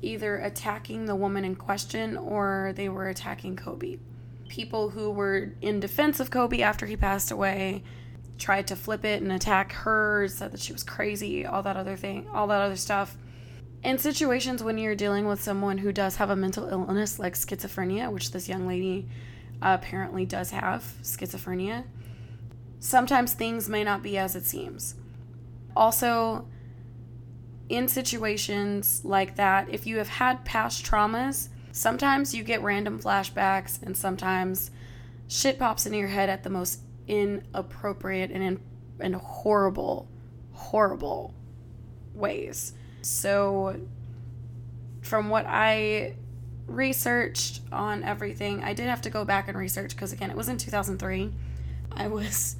either 0.00 0.38
attacking 0.38 1.04
the 1.04 1.14
woman 1.14 1.44
in 1.44 1.54
question 1.54 2.16
or 2.16 2.72
they 2.74 2.88
were 2.88 3.08
attacking 3.08 3.56
Kobe 3.56 3.98
people 4.52 4.90
who 4.90 5.10
were 5.10 5.50
in 5.62 5.80
defense 5.80 6.20
of 6.20 6.30
Kobe 6.30 6.60
after 6.60 6.84
he 6.84 6.94
passed 6.94 7.30
away 7.30 7.82
tried 8.42 8.66
to 8.66 8.76
flip 8.76 9.04
it 9.04 9.22
and 9.22 9.32
attack 9.32 9.72
her, 9.72 10.28
said 10.28 10.52
that 10.52 10.60
she 10.60 10.72
was 10.72 10.82
crazy, 10.82 11.46
all 11.46 11.62
that 11.62 11.76
other 11.76 11.96
thing, 11.96 12.26
all 12.32 12.46
that 12.48 12.60
other 12.60 12.76
stuff. 12.76 13.16
In 13.82 13.98
situations 13.98 14.62
when 14.62 14.78
you're 14.78 14.94
dealing 14.94 15.26
with 15.26 15.42
someone 15.42 15.78
who 15.78 15.92
does 15.92 16.16
have 16.16 16.30
a 16.30 16.36
mental 16.36 16.68
illness 16.68 17.18
like 17.18 17.34
schizophrenia, 17.34 18.12
which 18.12 18.30
this 18.30 18.48
young 18.48 18.66
lady 18.66 19.08
apparently 19.60 20.26
does 20.26 20.50
have 20.50 20.82
schizophrenia, 21.02 21.84
sometimes 22.78 23.32
things 23.32 23.68
may 23.68 23.82
not 23.82 24.02
be 24.02 24.18
as 24.18 24.36
it 24.36 24.44
seems. 24.44 24.94
Also, 25.74 26.46
in 27.68 27.88
situations 27.88 29.00
like 29.04 29.36
that, 29.36 29.68
if 29.70 29.86
you 29.86 29.98
have 29.98 30.08
had 30.08 30.44
past 30.44 30.84
traumas, 30.84 31.48
Sometimes 31.72 32.34
you 32.34 32.44
get 32.44 32.62
random 32.62 33.00
flashbacks, 33.00 33.82
and 33.82 33.96
sometimes 33.96 34.70
shit 35.26 35.58
pops 35.58 35.86
into 35.86 35.98
your 35.98 36.08
head 36.08 36.28
at 36.28 36.44
the 36.44 36.50
most 36.50 36.80
inappropriate 37.08 38.30
and, 38.30 38.42
in, 38.42 38.60
and 39.00 39.14
horrible, 39.14 40.08
horrible 40.52 41.34
ways. 42.14 42.72
So, 43.02 43.80
from 45.02 45.28
what 45.28 45.46
I 45.46 46.14
researched 46.66 47.60
on 47.72 48.04
everything, 48.04 48.62
I 48.62 48.72
did 48.72 48.88
have 48.88 49.02
to 49.02 49.10
go 49.10 49.24
back 49.24 49.48
and 49.48 49.58
research 49.58 49.94
because 49.94 50.12
again, 50.12 50.30
it 50.30 50.36
was 50.36 50.48
in 50.48 50.58
2003. 50.58 51.32
I 51.92 52.08
was 52.08 52.56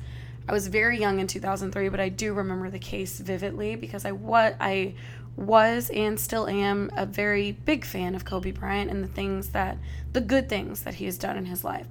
I 0.48 0.52
was 0.52 0.66
very 0.66 0.98
young 0.98 1.20
in 1.20 1.28
2003, 1.28 1.88
but 1.88 2.00
I 2.00 2.08
do 2.08 2.32
remember 2.32 2.68
the 2.68 2.78
case 2.78 3.20
vividly 3.20 3.76
because 3.76 4.04
I 4.04 4.12
what 4.12 4.56
I 4.60 4.94
was 5.36 5.88
and 5.90 6.18
still 6.18 6.46
am 6.46 6.90
a 6.96 7.06
very 7.06 7.52
big 7.52 7.84
fan 7.84 8.14
of 8.14 8.24
Kobe 8.24 8.50
Bryant 8.50 8.90
and 8.90 9.02
the 9.02 9.08
things 9.08 9.50
that, 9.50 9.78
the 10.12 10.20
good 10.20 10.48
things 10.48 10.82
that 10.82 10.94
he 10.94 11.06
has 11.06 11.16
done 11.16 11.36
in 11.36 11.46
his 11.46 11.64
life. 11.64 11.86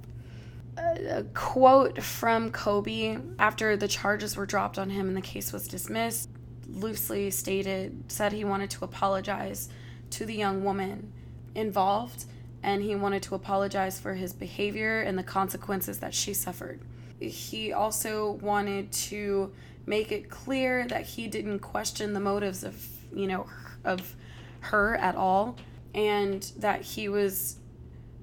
A, 0.76 1.24
quote 1.34 2.02
from 2.02 2.50
Kobe 2.50 3.18
after 3.38 3.76
the 3.76 3.88
charges 3.88 4.36
were 4.36 4.46
dropped 4.46 4.78
on 4.78 4.90
him 4.90 5.08
and 5.08 5.16
the 5.16 5.22
case 5.22 5.52
was 5.52 5.68
dismissed 5.68 6.30
loosely 6.68 7.30
stated, 7.30 8.04
said 8.08 8.32
he 8.32 8.44
wanted 8.44 8.70
to 8.70 8.84
apologize 8.84 9.68
to 10.10 10.24
the 10.24 10.34
young 10.34 10.64
woman 10.64 11.12
involved 11.54 12.24
and 12.62 12.82
he 12.82 12.94
wanted 12.94 13.22
to 13.24 13.34
apologize 13.34 14.00
for 14.00 14.14
his 14.14 14.32
behavior 14.32 15.00
and 15.02 15.18
the 15.18 15.22
consequences 15.22 15.98
that 15.98 16.14
she 16.14 16.32
suffered. 16.32 16.80
He 17.20 17.72
also 17.72 18.32
wanted 18.32 18.90
to 18.92 19.52
make 19.84 20.12
it 20.12 20.30
clear 20.30 20.86
that 20.86 21.04
he 21.04 21.26
didn't 21.26 21.58
question 21.58 22.12
the 22.12 22.20
motives 22.20 22.64
of 22.64 22.86
you 23.14 23.26
know, 23.26 23.46
of 23.84 24.14
her 24.60 24.96
at 24.96 25.14
all, 25.16 25.56
and 25.94 26.42
that 26.58 26.82
he 26.82 27.08
was 27.08 27.56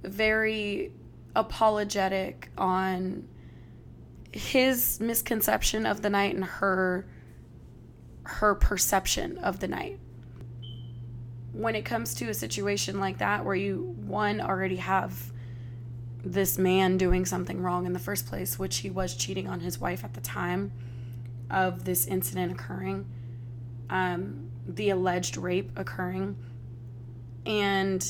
very 0.03 0.91
apologetic 1.39 2.49
on 2.57 3.27
his 4.31 4.99
misconception 4.99 5.85
of 5.85 6.01
the 6.01 6.09
night 6.09 6.35
and 6.35 6.45
her 6.45 7.07
her 8.23 8.53
perception 8.53 9.37
of 9.39 9.59
the 9.59 9.67
night. 9.67 9.99
When 11.51 11.73
it 11.73 11.83
comes 11.83 12.13
to 12.15 12.29
a 12.29 12.33
situation 12.33 12.99
like 12.99 13.17
that 13.17 13.43
where 13.43 13.55
you 13.55 13.95
one 14.05 14.39
already 14.39 14.75
have 14.75 15.31
this 16.23 16.59
man 16.59 16.97
doing 16.97 17.25
something 17.25 17.61
wrong 17.61 17.87
in 17.87 17.93
the 17.93 17.99
first 17.99 18.27
place, 18.27 18.59
which 18.59 18.77
he 18.77 18.89
was 18.91 19.15
cheating 19.15 19.47
on 19.47 19.61
his 19.61 19.79
wife 19.79 20.03
at 20.03 20.13
the 20.13 20.21
time 20.21 20.71
of 21.49 21.85
this 21.85 22.05
incident 22.05 22.51
occurring, 22.51 23.07
um, 23.89 24.51
the 24.67 24.91
alleged 24.91 25.37
rape 25.37 25.71
occurring. 25.75 26.37
And 27.47 28.05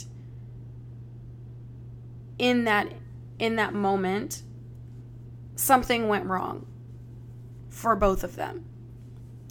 in 2.37 2.65
that 2.65 2.91
in 3.39 3.55
that 3.55 3.73
moment, 3.73 4.43
something 5.55 6.07
went 6.07 6.25
wrong 6.25 6.67
for 7.69 7.95
both 7.95 8.23
of 8.23 8.35
them. 8.35 8.65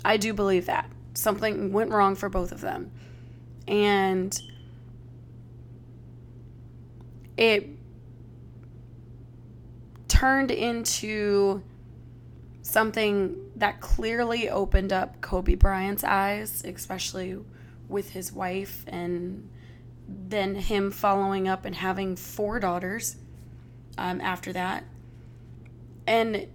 I 0.04 0.16
do 0.16 0.32
believe 0.32 0.66
that. 0.66 0.90
Something 1.14 1.72
went 1.72 1.90
wrong 1.90 2.14
for 2.14 2.28
both 2.28 2.52
of 2.52 2.60
them. 2.60 2.92
And 3.66 4.40
it 7.36 7.68
turned 10.06 10.50
into 10.50 11.62
something 12.62 13.36
that 13.56 13.80
clearly 13.80 14.48
opened 14.50 14.92
up 14.92 15.20
Kobe 15.20 15.54
Bryant's 15.54 16.04
eyes, 16.04 16.62
especially 16.64 17.38
with 17.88 18.10
his 18.10 18.32
wife, 18.32 18.84
and 18.86 19.48
then 20.06 20.54
him 20.54 20.90
following 20.90 21.48
up 21.48 21.64
and 21.64 21.74
having 21.74 22.16
four 22.16 22.60
daughters 22.60 23.16
um, 23.98 24.20
after 24.20 24.52
that. 24.54 24.84
And 26.06 26.46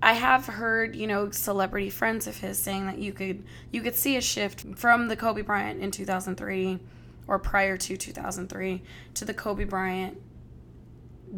I 0.00 0.12
have 0.12 0.46
heard, 0.46 0.94
you 0.94 1.06
know, 1.06 1.30
celebrity 1.30 1.90
friends 1.90 2.26
of 2.26 2.36
his 2.36 2.58
saying 2.58 2.86
that 2.86 2.98
you 2.98 3.12
could 3.12 3.44
you 3.70 3.80
could 3.80 3.96
see 3.96 4.16
a 4.16 4.20
shift 4.20 4.76
from 4.76 5.08
the 5.08 5.16
Kobe 5.16 5.42
Bryant 5.42 5.80
in 5.80 5.90
2003 5.90 6.78
or 7.26 7.38
prior 7.38 7.76
to 7.76 7.96
2003 7.96 8.82
to 9.14 9.24
the 9.24 9.34
Kobe 9.34 9.64
Bryant 9.64 10.20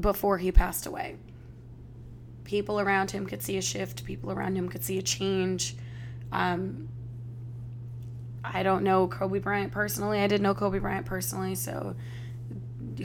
before 0.00 0.38
he 0.38 0.50
passed 0.50 0.86
away. 0.86 1.16
People 2.44 2.80
around 2.80 3.10
him 3.10 3.26
could 3.26 3.42
see 3.42 3.56
a 3.56 3.62
shift, 3.62 4.04
people 4.04 4.32
around 4.32 4.56
him 4.56 4.68
could 4.68 4.82
see 4.82 4.98
a 4.98 5.02
change. 5.02 5.76
Um, 6.32 6.88
I 8.42 8.62
don't 8.62 8.82
know 8.82 9.08
Kobe 9.08 9.38
Bryant 9.38 9.72
personally. 9.72 10.20
I 10.20 10.26
did 10.26 10.42
know 10.42 10.54
Kobe 10.54 10.78
Bryant 10.78 11.06
personally, 11.06 11.54
so 11.54 11.96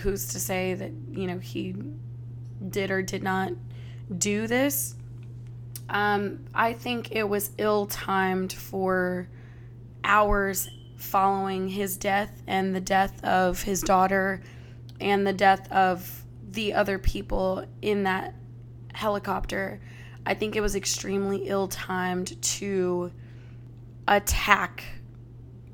who's 0.02 0.30
to 0.30 0.40
say 0.40 0.74
that, 0.74 0.92
you 1.12 1.28
know, 1.28 1.40
he 1.40 1.76
did 2.70 2.92
or 2.92 3.02
did 3.02 3.24
not 3.24 3.52
do 4.18 4.48
this? 4.48 4.96
Um, 5.90 6.46
I 6.54 6.74
think 6.74 7.12
it 7.12 7.28
was 7.28 7.52
ill 7.58 7.88
timed 7.88 8.54
for 8.54 9.28
hours 10.04 10.70
following 10.98 11.70
his 11.70 11.98
death 11.98 12.44
and 12.46 12.76
the 12.76 12.82
death 12.82 13.24
of 13.24 13.64
his 13.64 13.82
daughter 13.82 14.42
and 15.00 15.26
the 15.26 15.34
death 15.34 15.72
of 15.72 16.24
the 16.52 16.74
other 16.74 17.00
people 17.00 17.66
in 17.82 18.04
that 18.04 18.36
helicopter. 18.94 19.80
I 20.26 20.34
think 20.34 20.56
it 20.56 20.62
was 20.62 20.76
extremely 20.76 21.48
ill 21.48 21.68
timed 21.68 22.42
to 22.42 23.12
attack 24.08 24.84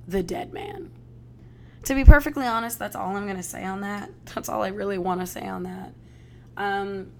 the 0.08 0.22
dead 0.22 0.54
man. 0.54 0.92
To 1.86 1.94
be 1.94 2.04
perfectly 2.04 2.46
honest, 2.46 2.80
that's 2.80 2.96
all 2.96 3.16
I'm 3.16 3.26
going 3.26 3.38
to 3.38 3.44
say 3.44 3.64
on 3.64 3.82
that. 3.82 4.10
That's 4.34 4.50
all 4.50 4.64
I 4.64 4.70
really 4.70 4.98
want 4.98 5.22
to 5.22 5.28
say 5.28 5.48
on 5.48 5.64
that. 5.64 5.94
Um, 6.58 7.12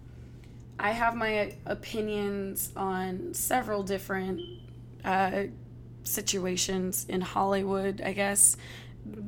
I 0.80 0.92
have 0.92 1.16
my 1.16 1.54
opinions 1.66 2.72
on 2.76 3.34
several 3.34 3.84
different 3.84 4.42
uh, 5.04 5.44
situations 6.04 7.06
in 7.08 7.22
Hollywood, 7.22 8.02
I 8.02 8.14
guess. 8.14 8.58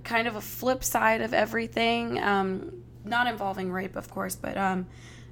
Kind 0.03 0.27
of 0.27 0.36
a 0.36 0.41
flip 0.41 0.84
side 0.84 1.22
of 1.22 1.34
everything. 1.34 2.22
Um, 2.22 2.84
not 3.06 3.27
involving 3.27 3.72
rape, 3.72 3.96
of 3.96 4.10
course, 4.10 4.36
but 4.36 4.58
um, 4.58 4.88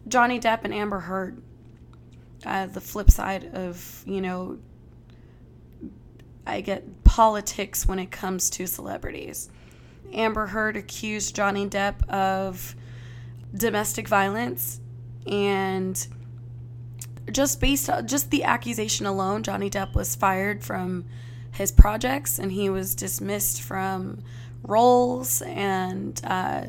Johnny 0.08 0.40
Depp 0.40 0.64
and 0.64 0.74
Amber 0.74 1.00
Heard. 1.00 1.42
Uh, 2.46 2.68
the 2.68 2.82
flip 2.82 3.10
side 3.10 3.56
of, 3.56 4.04
you 4.06 4.22
know, 4.22 4.60
I 6.46 6.62
get 6.62 7.04
politics 7.04 7.88
when 7.88 7.98
it 7.98 8.12
comes 8.12 8.52
to 8.52 8.68
celebrities. 8.68 9.50
Amber 10.14 10.48
Heard 10.48 10.78
accused 10.78 11.36
Johnny 11.36 11.68
Depp 11.68 12.08
of 12.10 12.76
domestic 13.56 14.08
violence 14.08 14.80
and 15.28 16.08
just 17.32 17.60
based 17.60 17.90
on 17.90 18.08
just 18.08 18.30
the 18.30 18.44
accusation 18.44 19.06
alone, 19.06 19.44
Johnny 19.44 19.70
Depp 19.70 19.94
was 19.96 20.16
fired 20.16 20.64
from 20.64 21.06
his 21.52 21.72
projects 21.72 22.38
and 22.38 22.52
he 22.52 22.70
was 22.70 22.96
dismissed 22.96 23.62
from 23.62 24.22
roles 24.64 25.42
and 25.42 26.20
uh, 26.24 26.66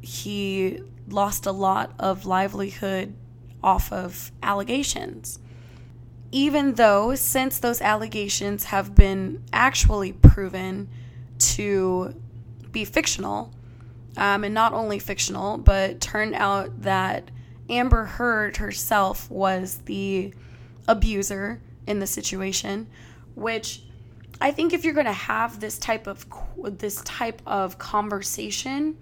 he 0.00 0.80
lost 1.08 1.46
a 1.46 1.52
lot 1.52 1.92
of 1.98 2.26
livelihood 2.26 3.14
off 3.62 3.92
of 3.92 4.30
allegations. 4.42 5.38
Even 6.30 6.74
though, 6.74 7.14
since 7.14 7.58
those 7.58 7.80
allegations 7.80 8.64
have 8.64 8.94
been 8.94 9.42
actually 9.52 10.12
proven 10.12 10.88
to 11.38 12.20
be 12.74 12.84
fictional, 12.84 13.50
um, 14.18 14.44
and 14.44 14.52
not 14.52 14.74
only 14.74 14.98
fictional, 14.98 15.56
but 15.56 16.02
turned 16.02 16.34
out 16.34 16.82
that 16.82 17.30
Amber 17.70 18.04
Heard 18.04 18.58
herself 18.58 19.30
was 19.30 19.78
the 19.86 20.34
abuser 20.86 21.62
in 21.86 22.00
the 22.00 22.06
situation, 22.06 22.86
which 23.34 23.82
I 24.40 24.50
think 24.50 24.74
if 24.74 24.84
you're 24.84 24.94
going 24.94 25.06
to 25.06 25.12
have 25.12 25.60
this 25.60 25.78
type 25.78 26.06
of 26.06 26.26
this 26.78 26.96
type 27.02 27.40
of 27.46 27.78
conversation, 27.78 28.98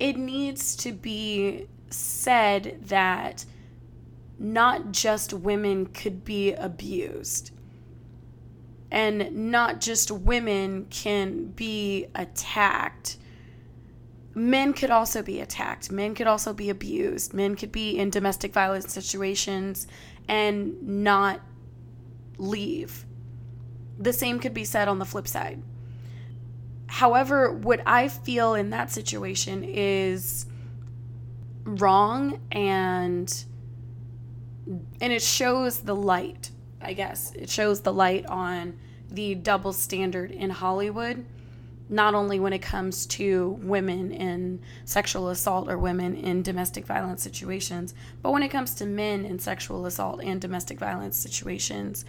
it 0.00 0.16
needs 0.16 0.74
to 0.76 0.92
be 0.92 1.68
said 1.90 2.80
that 2.86 3.44
not 4.38 4.90
just 4.90 5.32
women 5.32 5.86
could 5.86 6.24
be 6.24 6.54
abused 6.54 7.52
and 8.90 9.50
not 9.50 9.80
just 9.80 10.10
women 10.10 10.86
can 10.90 11.46
be 11.46 12.06
attacked. 12.14 13.16
Men 14.34 14.72
could 14.72 14.90
also 14.90 15.22
be 15.22 15.40
attacked. 15.40 15.90
Men 15.90 16.14
could 16.14 16.26
also 16.26 16.52
be 16.52 16.70
abused. 16.70 17.34
Men 17.34 17.56
could 17.56 17.72
be 17.72 17.98
in 17.98 18.10
domestic 18.10 18.52
violence 18.52 18.92
situations 18.92 19.86
and 20.28 20.82
not 20.82 21.40
leave. 22.38 23.04
The 23.98 24.12
same 24.12 24.40
could 24.40 24.54
be 24.54 24.64
said 24.64 24.88
on 24.88 24.98
the 24.98 25.04
flip 25.04 25.28
side. 25.28 25.62
However 26.86 27.52
what 27.52 27.80
i 27.86 28.08
feel 28.08 28.54
in 28.54 28.70
that 28.70 28.90
situation 28.90 29.62
is 29.62 30.46
wrong 31.64 32.40
and 32.50 33.44
and 35.00 35.12
it 35.12 35.22
shows 35.22 35.80
the 35.80 35.94
light 35.94 36.50
i 36.80 36.92
guess 36.92 37.32
it 37.34 37.48
shows 37.48 37.80
the 37.80 37.92
light 37.92 38.26
on 38.26 38.78
the 39.10 39.34
double 39.34 39.72
standard 39.72 40.30
in 40.30 40.50
hollywood 40.50 41.24
not 41.90 42.14
only 42.14 42.38
when 42.38 42.52
it 42.52 42.60
comes 42.60 43.04
to 43.04 43.58
women 43.62 44.12
in 44.12 44.60
sexual 44.84 45.28
assault 45.28 45.68
or 45.68 45.76
women 45.76 46.14
in 46.14 46.40
domestic 46.40 46.86
violence 46.86 47.20
situations, 47.20 47.94
but 48.22 48.30
when 48.30 48.44
it 48.44 48.48
comes 48.48 48.74
to 48.74 48.86
men 48.86 49.24
in 49.24 49.40
sexual 49.40 49.84
assault 49.86 50.22
and 50.22 50.40
domestic 50.40 50.78
violence 50.78 51.16
situations. 51.16 52.04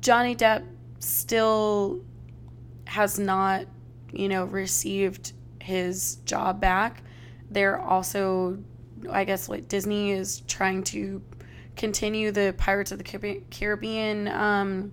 Johnny 0.00 0.34
Depp 0.34 0.64
still 0.98 2.00
has 2.86 3.18
not, 3.18 3.66
you 4.12 4.30
know, 4.30 4.46
received 4.46 5.34
his 5.60 6.16
job 6.24 6.58
back. 6.58 7.02
They're 7.50 7.78
also, 7.78 8.58
I 9.10 9.24
guess, 9.24 9.48
like 9.50 9.68
Disney 9.68 10.12
is 10.12 10.40
trying 10.48 10.82
to 10.84 11.20
continue 11.76 12.30
the 12.30 12.54
Pirates 12.56 12.92
of 12.92 12.98
the 12.98 13.40
Caribbean 13.50 14.28
um, 14.28 14.92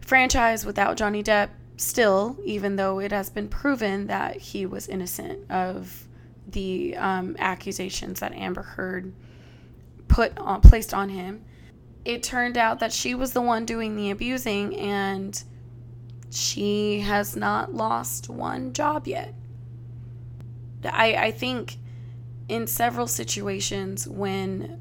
franchise 0.00 0.64
without 0.64 0.96
Johnny 0.96 1.22
Depp 1.22 1.50
still, 1.76 2.38
even 2.44 2.76
though 2.76 3.00
it 3.00 3.12
has 3.12 3.30
been 3.30 3.48
proven 3.48 4.06
that 4.06 4.36
he 4.36 4.66
was 4.66 4.88
innocent 4.88 5.50
of 5.50 6.06
the 6.48 6.96
um, 6.96 7.36
accusations 7.38 8.20
that 8.20 8.32
Amber 8.32 8.62
Heard 8.62 9.12
put 10.08 10.36
on, 10.38 10.60
placed 10.60 10.94
on 10.94 11.08
him, 11.08 11.44
it 12.04 12.22
turned 12.22 12.56
out 12.56 12.78
that 12.80 12.92
she 12.92 13.14
was 13.14 13.32
the 13.32 13.42
one 13.42 13.64
doing 13.64 13.96
the 13.96 14.10
abusing 14.10 14.76
and 14.76 15.42
she 16.30 17.00
has 17.00 17.34
not 17.34 17.74
lost 17.74 18.28
one 18.28 18.72
job 18.72 19.06
yet. 19.06 19.34
I, 20.84 21.14
I 21.14 21.30
think 21.32 21.76
in 22.48 22.66
several 22.66 23.08
situations 23.08 24.06
when 24.06 24.80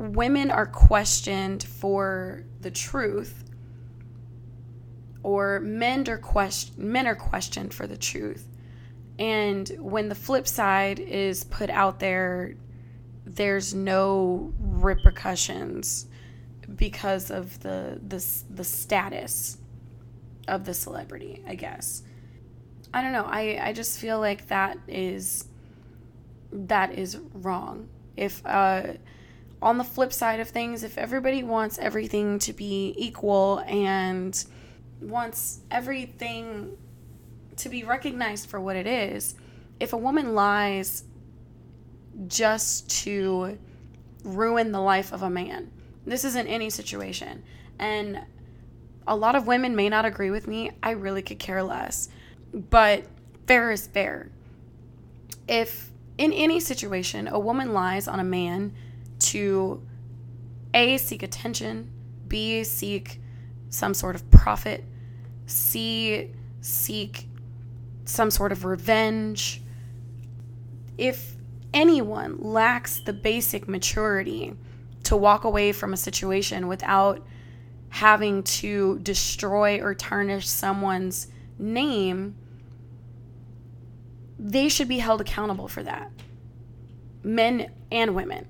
women 0.00 0.50
are 0.50 0.66
questioned 0.66 1.62
for 1.62 2.44
the 2.62 2.70
truth 2.70 3.44
or 5.22 5.60
men 5.60 6.08
are 6.08 6.16
question 6.16 6.74
men 6.90 7.06
are 7.06 7.14
questioned 7.14 7.74
for 7.74 7.86
the 7.86 7.96
truth. 7.96 8.46
And 9.18 9.68
when 9.78 10.08
the 10.08 10.14
flip 10.14 10.48
side 10.48 10.98
is 10.98 11.44
put 11.44 11.68
out 11.68 12.00
there, 12.00 12.54
there's 13.26 13.74
no 13.74 14.54
repercussions 14.58 16.06
because 16.76 17.30
of 17.30 17.60
the 17.60 18.00
the 18.08 18.26
the 18.48 18.64
status 18.64 19.58
of 20.48 20.64
the 20.64 20.72
celebrity, 20.72 21.42
I 21.46 21.56
guess. 21.56 22.02
I 22.94 23.02
don't 23.02 23.12
know. 23.12 23.26
I 23.26 23.60
I 23.62 23.72
just 23.74 23.98
feel 23.98 24.18
like 24.18 24.48
that 24.48 24.78
is 24.88 25.44
that 26.52 26.94
is 26.98 27.18
wrong. 27.34 27.88
If, 28.16 28.44
uh, 28.44 28.94
on 29.62 29.78
the 29.78 29.84
flip 29.84 30.12
side 30.12 30.40
of 30.40 30.48
things, 30.48 30.82
if 30.82 30.96
everybody 30.96 31.42
wants 31.42 31.78
everything 31.78 32.38
to 32.40 32.52
be 32.52 32.94
equal 32.96 33.62
and 33.66 34.44
wants 35.00 35.60
everything 35.70 36.76
to 37.56 37.68
be 37.68 37.84
recognized 37.84 38.48
for 38.48 38.60
what 38.60 38.76
it 38.76 38.86
is, 38.86 39.34
if 39.78 39.92
a 39.92 39.96
woman 39.96 40.34
lies 40.34 41.04
just 42.26 42.90
to 43.02 43.58
ruin 44.24 44.72
the 44.72 44.80
life 44.80 45.12
of 45.12 45.22
a 45.22 45.30
man, 45.30 45.70
this 46.06 46.24
isn't 46.24 46.46
any 46.46 46.70
situation. 46.70 47.42
And 47.78 48.20
a 49.06 49.16
lot 49.16 49.34
of 49.34 49.46
women 49.46 49.76
may 49.76 49.88
not 49.88 50.04
agree 50.04 50.30
with 50.30 50.46
me. 50.46 50.70
I 50.82 50.92
really 50.92 51.22
could 51.22 51.38
care 51.38 51.62
less. 51.62 52.08
But 52.52 53.04
fair 53.46 53.70
is 53.70 53.86
fair. 53.86 54.30
If 55.46 55.90
in 56.16 56.32
any 56.32 56.60
situation 56.60 57.28
a 57.28 57.38
woman 57.38 57.72
lies 57.72 58.06
on 58.06 58.20
a 58.20 58.24
man 58.24 58.74
to 59.30 59.82
A, 60.74 60.96
seek 60.98 61.22
attention, 61.22 61.90
B, 62.28 62.64
seek 62.64 63.20
some 63.68 63.94
sort 63.94 64.14
of 64.14 64.30
profit, 64.30 64.84
C, 65.46 66.30
seek 66.60 67.28
some 68.04 68.30
sort 68.30 68.52
of 68.52 68.64
revenge. 68.64 69.62
If 70.98 71.36
anyone 71.72 72.38
lacks 72.40 73.00
the 73.00 73.12
basic 73.12 73.68
maturity 73.68 74.54
to 75.04 75.16
walk 75.16 75.44
away 75.44 75.72
from 75.72 75.92
a 75.92 75.96
situation 75.96 76.66
without 76.66 77.24
having 77.90 78.42
to 78.42 78.98
destroy 79.00 79.80
or 79.80 79.94
tarnish 79.94 80.48
someone's 80.48 81.28
name, 81.58 82.36
they 84.38 84.68
should 84.68 84.88
be 84.88 84.98
held 84.98 85.20
accountable 85.20 85.68
for 85.68 85.82
that. 85.82 86.10
Men 87.22 87.70
and 87.92 88.14
women. 88.14 88.46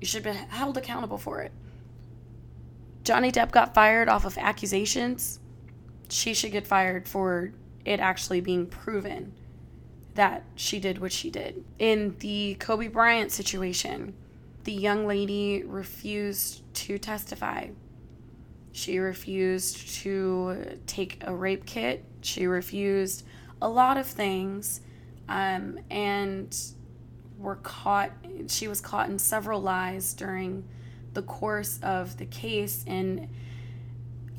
You 0.00 0.06
should 0.06 0.22
be 0.22 0.30
held 0.30 0.76
accountable 0.76 1.18
for 1.18 1.42
it. 1.42 1.52
Johnny 3.04 3.30
Depp 3.30 3.50
got 3.50 3.74
fired 3.74 4.08
off 4.08 4.24
of 4.24 4.36
accusations. 4.38 5.40
She 6.08 6.34
should 6.34 6.52
get 6.52 6.66
fired 6.66 7.08
for 7.08 7.52
it 7.84 8.00
actually 8.00 8.40
being 8.40 8.66
proven 8.66 9.32
that 10.14 10.44
she 10.54 10.80
did 10.80 10.98
what 10.98 11.12
she 11.12 11.30
did. 11.30 11.64
In 11.78 12.16
the 12.18 12.56
Kobe 12.58 12.88
Bryant 12.88 13.32
situation, 13.32 14.14
the 14.64 14.72
young 14.72 15.06
lady 15.06 15.62
refused 15.64 16.62
to 16.74 16.98
testify. 16.98 17.68
She 18.72 18.98
refused 18.98 19.94
to 20.02 20.78
take 20.86 21.22
a 21.26 21.34
rape 21.34 21.64
kit. 21.66 22.04
She 22.20 22.46
refused 22.46 23.24
a 23.62 23.68
lot 23.68 23.96
of 23.96 24.06
things. 24.06 24.80
Um, 25.28 25.78
and 25.90 26.56
were 27.40 27.56
caught, 27.56 28.12
she 28.48 28.68
was 28.68 28.80
caught 28.80 29.08
in 29.08 29.18
several 29.18 29.60
lies 29.60 30.12
during 30.14 30.64
the 31.14 31.22
course 31.22 31.80
of 31.82 32.16
the 32.18 32.26
case. 32.26 32.84
And 32.86 33.28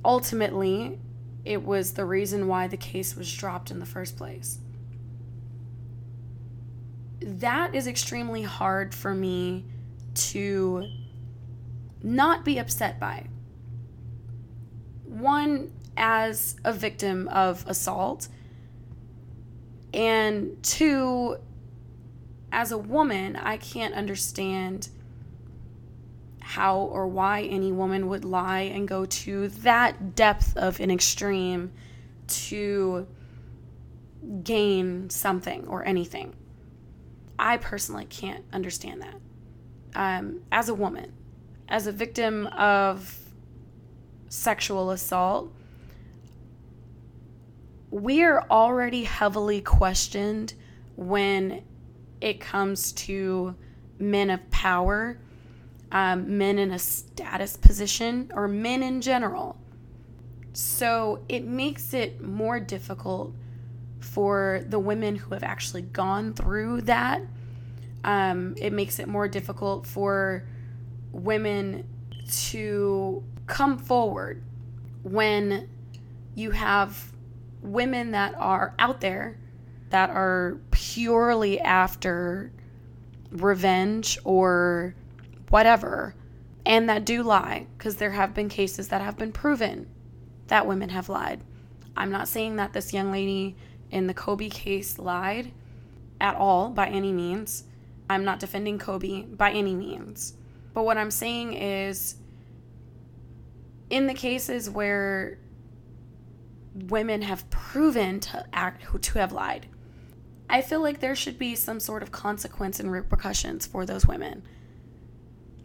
ultimately, 0.05 0.99
it 1.43 1.63
was 1.63 1.93
the 1.93 2.05
reason 2.05 2.47
why 2.47 2.67
the 2.67 2.77
case 2.77 3.15
was 3.15 3.31
dropped 3.33 3.71
in 3.71 3.79
the 3.79 3.85
first 3.85 4.17
place. 4.17 4.59
That 7.19 7.75
is 7.75 7.87
extremely 7.87 8.43
hard 8.43 8.93
for 8.93 9.13
me 9.13 9.65
to 10.13 10.87
not 12.03 12.45
be 12.45 12.57
upset 12.59 12.99
by. 12.99 13.27
One, 15.05 15.71
as 15.97 16.55
a 16.63 16.73
victim 16.73 17.27
of 17.27 17.65
assault, 17.67 18.27
and 19.93 20.61
two, 20.63 21.37
as 22.51 22.71
a 22.71 22.77
woman, 22.77 23.35
I 23.35 23.57
can't 23.57 23.93
understand 23.93 24.89
how 26.39 26.79
or 26.79 27.07
why 27.07 27.43
any 27.43 27.71
woman 27.71 28.09
would 28.09 28.25
lie 28.25 28.61
and 28.61 28.87
go 28.87 29.05
to 29.05 29.47
that 29.47 30.15
depth 30.15 30.57
of 30.57 30.79
an 30.79 30.91
extreme 30.91 31.71
to 32.27 33.07
gain 34.43 35.09
something 35.09 35.65
or 35.67 35.85
anything. 35.85 36.35
I 37.39 37.57
personally 37.57 38.05
can't 38.05 38.43
understand 38.51 39.01
that. 39.01 39.15
Um, 39.95 40.41
as 40.51 40.69
a 40.69 40.73
woman, 40.73 41.13
as 41.69 41.87
a 41.87 41.91
victim 41.91 42.47
of 42.47 43.17
sexual 44.29 44.91
assault, 44.91 45.51
we 47.89 48.23
are 48.23 48.45
already 48.49 49.03
heavily 49.03 49.61
questioned 49.61 50.53
when 50.95 51.63
it 52.21 52.39
comes 52.39 52.91
to 52.93 53.55
men 53.99 54.29
of 54.29 54.49
power, 54.51 55.19
um, 55.91 56.37
men 56.37 56.57
in 56.59 56.71
a 56.71 56.79
status 56.79 57.57
position, 57.57 58.31
or 58.33 58.47
men 58.47 58.83
in 58.83 59.01
general. 59.01 59.57
So 60.53 61.23
it 61.27 61.45
makes 61.45 61.93
it 61.93 62.21
more 62.21 62.59
difficult 62.59 63.33
for 63.99 64.63
the 64.67 64.79
women 64.79 65.15
who 65.15 65.33
have 65.33 65.43
actually 65.43 65.83
gone 65.83 66.33
through 66.33 66.81
that. 66.81 67.21
Um, 68.03 68.55
it 68.57 68.73
makes 68.73 68.99
it 68.99 69.07
more 69.07 69.27
difficult 69.27 69.85
for 69.85 70.47
women 71.11 71.87
to 72.49 73.23
come 73.47 73.77
forward 73.77 74.43
when 75.03 75.69
you 76.35 76.51
have 76.51 77.11
women 77.61 78.11
that 78.11 78.33
are 78.35 78.73
out 78.79 79.01
there 79.01 79.37
that 79.91 80.09
are 80.09 80.57
purely 80.71 81.59
after 81.59 82.51
revenge 83.31 84.17
or 84.23 84.95
whatever 85.49 86.15
and 86.65 86.89
that 86.89 87.05
do 87.05 87.23
lie 87.23 87.67
because 87.77 87.95
there 87.95 88.11
have 88.11 88.33
been 88.33 88.49
cases 88.49 88.89
that 88.89 89.01
have 89.01 89.17
been 89.17 89.31
proven 89.31 89.87
that 90.47 90.67
women 90.67 90.89
have 90.89 91.09
lied. 91.09 91.41
I'm 91.95 92.11
not 92.11 92.27
saying 92.27 92.57
that 92.57 92.73
this 92.73 92.93
young 92.93 93.11
lady 93.11 93.55
in 93.89 94.07
the 94.07 94.13
Kobe 94.13 94.49
case 94.49 94.99
lied 94.99 95.51
at 96.19 96.35
all 96.35 96.69
by 96.69 96.87
any 96.87 97.11
means. 97.11 97.63
I'm 98.09 98.23
not 98.23 98.39
defending 98.39 98.77
Kobe 98.77 99.23
by 99.23 99.51
any 99.51 99.75
means. 99.75 100.33
But 100.73 100.83
what 100.83 100.97
I'm 100.97 101.11
saying 101.11 101.53
is 101.53 102.15
in 103.89 104.07
the 104.07 104.13
cases 104.13 104.69
where 104.69 105.37
women 106.73 107.21
have 107.21 107.49
proven 107.49 108.19
to 108.21 108.45
act 108.53 108.83
to 109.01 109.19
have 109.19 109.31
lied 109.31 109.67
I 110.51 110.61
feel 110.61 110.81
like 110.81 110.99
there 110.99 111.15
should 111.15 111.39
be 111.39 111.55
some 111.55 111.79
sort 111.79 112.03
of 112.03 112.11
consequence 112.11 112.81
and 112.81 112.91
repercussions 112.91 113.65
for 113.65 113.85
those 113.85 114.05
women. 114.05 114.43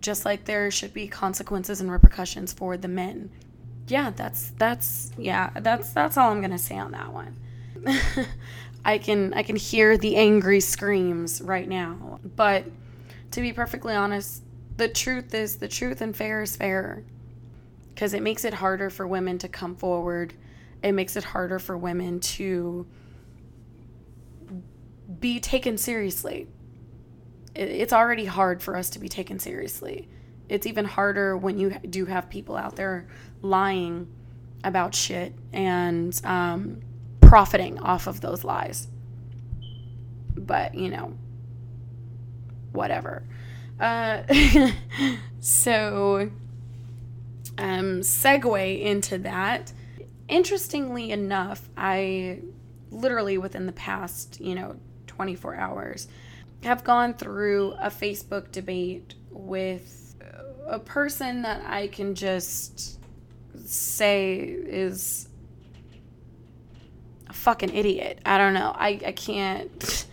Just 0.00 0.24
like 0.24 0.44
there 0.44 0.70
should 0.70 0.94
be 0.94 1.08
consequences 1.08 1.80
and 1.80 1.90
repercussions 1.90 2.52
for 2.52 2.76
the 2.76 2.86
men. 2.86 3.30
Yeah, 3.88 4.12
that's 4.14 4.50
that's 4.50 5.10
yeah, 5.18 5.50
that's 5.56 5.92
that's 5.92 6.16
all 6.16 6.30
I'm 6.30 6.40
going 6.40 6.52
to 6.52 6.58
say 6.58 6.78
on 6.78 6.92
that 6.92 7.12
one. 7.12 7.36
I 8.84 8.98
can 8.98 9.34
I 9.34 9.42
can 9.42 9.56
hear 9.56 9.98
the 9.98 10.14
angry 10.14 10.60
screams 10.60 11.42
right 11.42 11.68
now. 11.68 12.20
But 12.36 12.66
to 13.32 13.40
be 13.40 13.52
perfectly 13.52 13.94
honest, 13.94 14.44
the 14.76 14.88
truth 14.88 15.34
is 15.34 15.56
the 15.56 15.66
truth 15.66 16.00
and 16.00 16.16
fair 16.16 16.42
is 16.42 16.54
fair. 16.54 17.02
Cuz 17.96 18.14
it 18.14 18.22
makes 18.22 18.44
it 18.44 18.54
harder 18.54 18.88
for 18.88 19.04
women 19.04 19.38
to 19.38 19.48
come 19.48 19.74
forward. 19.74 20.34
It 20.80 20.92
makes 20.92 21.16
it 21.16 21.24
harder 21.24 21.58
for 21.58 21.76
women 21.76 22.20
to 22.20 22.86
be 25.20 25.40
taken 25.40 25.78
seriously. 25.78 26.48
It's 27.54 27.92
already 27.92 28.26
hard 28.26 28.62
for 28.62 28.76
us 28.76 28.90
to 28.90 28.98
be 28.98 29.08
taken 29.08 29.38
seriously. 29.38 30.08
It's 30.48 30.66
even 30.66 30.84
harder 30.84 31.36
when 31.36 31.58
you 31.58 31.70
do 31.88 32.06
have 32.06 32.28
people 32.28 32.56
out 32.56 32.76
there 32.76 33.08
lying 33.42 34.08
about 34.62 34.94
shit 34.94 35.34
and 35.52 36.18
um, 36.24 36.80
profiting 37.20 37.78
off 37.78 38.06
of 38.06 38.20
those 38.20 38.44
lies. 38.44 38.88
But, 40.34 40.74
you 40.74 40.90
know, 40.90 41.16
whatever. 42.72 43.24
Uh, 43.80 44.22
so, 45.40 46.30
um, 47.58 48.00
segue 48.00 48.80
into 48.80 49.18
that. 49.18 49.72
Interestingly 50.28 51.10
enough, 51.10 51.68
I 51.76 52.40
literally 52.90 53.38
within 53.38 53.66
the 53.66 53.72
past, 53.72 54.40
you 54.40 54.54
know, 54.54 54.76
24 55.16 55.56
hours 55.56 56.08
have 56.62 56.84
gone 56.84 57.14
through 57.14 57.72
a 57.80 57.88
Facebook 57.88 58.52
debate 58.52 59.14
with 59.30 60.14
a 60.66 60.78
person 60.78 61.42
that 61.42 61.62
I 61.64 61.88
can 61.88 62.14
just 62.14 62.98
say 63.64 64.38
is 64.38 65.28
a 67.28 67.32
fucking 67.32 67.74
idiot. 67.74 68.20
I 68.26 68.38
don't 68.38 68.54
know. 68.54 68.74
I, 68.76 69.00
I 69.06 69.12
can't. 69.12 70.06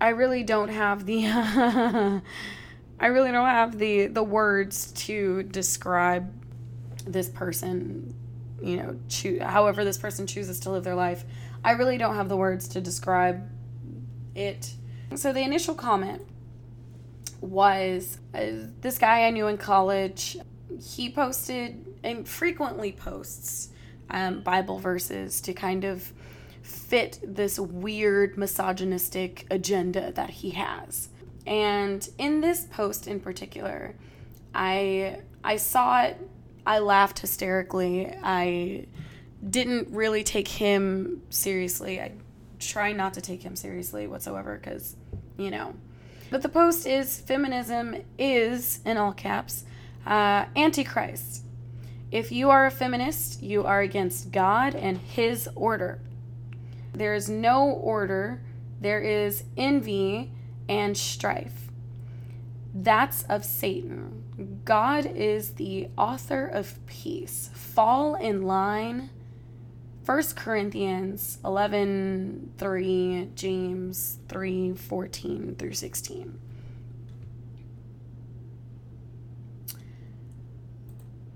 I 0.00 0.10
really 0.10 0.42
don't 0.42 0.68
have 0.68 1.06
the. 1.06 1.26
I 3.00 3.06
really 3.06 3.32
don't 3.32 3.48
have 3.48 3.76
the 3.78 4.06
the 4.06 4.22
words 4.22 4.92
to 4.92 5.42
describe 5.44 6.32
this 7.06 7.28
person. 7.28 8.14
You 8.62 8.76
know, 8.78 8.96
choo- 9.08 9.40
however 9.40 9.84
this 9.84 9.98
person 9.98 10.26
chooses 10.26 10.60
to 10.60 10.70
live 10.70 10.84
their 10.84 10.94
life. 10.94 11.24
I 11.64 11.72
really 11.72 11.98
don't 11.98 12.14
have 12.14 12.28
the 12.28 12.36
words 12.36 12.68
to 12.68 12.80
describe 12.80 13.48
it. 14.34 14.74
So 15.14 15.32
the 15.32 15.40
initial 15.40 15.74
comment 15.74 16.22
was 17.40 18.18
uh, 18.34 18.46
this 18.80 18.98
guy 18.98 19.26
I 19.26 19.30
knew 19.30 19.46
in 19.46 19.58
college. 19.58 20.36
He 20.80 21.10
posted 21.10 21.84
and 22.02 22.26
frequently 22.26 22.92
posts 22.92 23.70
um, 24.10 24.40
Bible 24.40 24.78
verses 24.78 25.40
to 25.42 25.52
kind 25.52 25.84
of 25.84 26.12
fit 26.62 27.20
this 27.22 27.58
weird 27.58 28.38
misogynistic 28.38 29.46
agenda 29.50 30.12
that 30.12 30.30
he 30.30 30.50
has. 30.50 31.08
And 31.46 32.08
in 32.18 32.40
this 32.40 32.64
post 32.64 33.06
in 33.06 33.20
particular, 33.20 33.94
I 34.54 35.20
I 35.42 35.56
saw 35.56 36.04
it, 36.04 36.16
I 36.66 36.78
laughed 36.78 37.18
hysterically. 37.18 38.14
I 38.22 38.86
didn't 39.48 39.88
really 39.90 40.24
take 40.24 40.48
him 40.48 41.22
seriously. 41.28 42.00
I 42.00 42.12
try 42.66 42.92
not 42.92 43.14
to 43.14 43.20
take 43.20 43.42
him 43.42 43.56
seriously 43.56 44.06
whatsoever 44.06 44.58
cuz 44.62 44.96
you 45.36 45.50
know. 45.50 45.74
But 46.30 46.42
the 46.42 46.48
post 46.48 46.86
is 46.86 47.20
feminism 47.20 48.02
is 48.18 48.80
in 48.84 48.96
all 48.96 49.12
caps 49.12 49.64
uh, 50.06 50.46
antichrist. 50.56 51.44
If 52.10 52.30
you 52.30 52.50
are 52.50 52.66
a 52.66 52.70
feminist, 52.70 53.42
you 53.42 53.64
are 53.64 53.80
against 53.80 54.30
God 54.30 54.74
and 54.74 54.98
his 54.98 55.48
order. 55.54 56.00
There 56.92 57.14
is 57.14 57.28
no 57.28 57.64
order, 57.68 58.40
there 58.80 59.00
is 59.00 59.44
envy 59.56 60.30
and 60.68 60.96
strife. 60.96 61.70
That's 62.72 63.22
of 63.24 63.44
Satan. 63.44 64.60
God 64.64 65.06
is 65.06 65.54
the 65.54 65.88
author 65.96 66.46
of 66.46 66.84
peace. 66.86 67.50
Fall 67.52 68.14
in 68.14 68.42
line. 68.42 69.10
1 70.04 70.22
Corinthians 70.36 71.38
11 71.44 72.52
3, 72.58 73.30
James 73.34 74.18
3 74.28 74.74
14 74.74 75.56
through 75.58 75.72
16. 75.72 76.38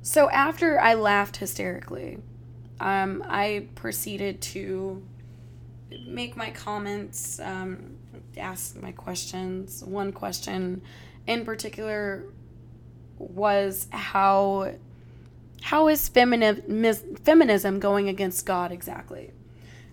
So 0.03 0.31
after 0.31 0.81
I 0.81 0.95
laughed 0.95 1.39
hysterically, 1.39 2.19
um, 2.81 3.25
I 3.27 3.69
proceeded 3.75 4.41
to 4.43 5.03
make 6.07 6.37
my 6.37 6.51
comments, 6.51 7.41
um, 7.41 7.97
ask 8.37 8.81
my 8.81 8.93
questions. 8.93 9.83
One 9.83 10.13
question 10.13 10.83
in 11.27 11.45
particular 11.45 12.25
was 13.19 13.87
how 13.91 14.73
how 15.63 15.89
is 15.89 16.09
feminism 16.09 17.17
feminism 17.17 17.81
going 17.81 18.09
against 18.09 18.47
God 18.47 18.73
exactly? 18.73 19.33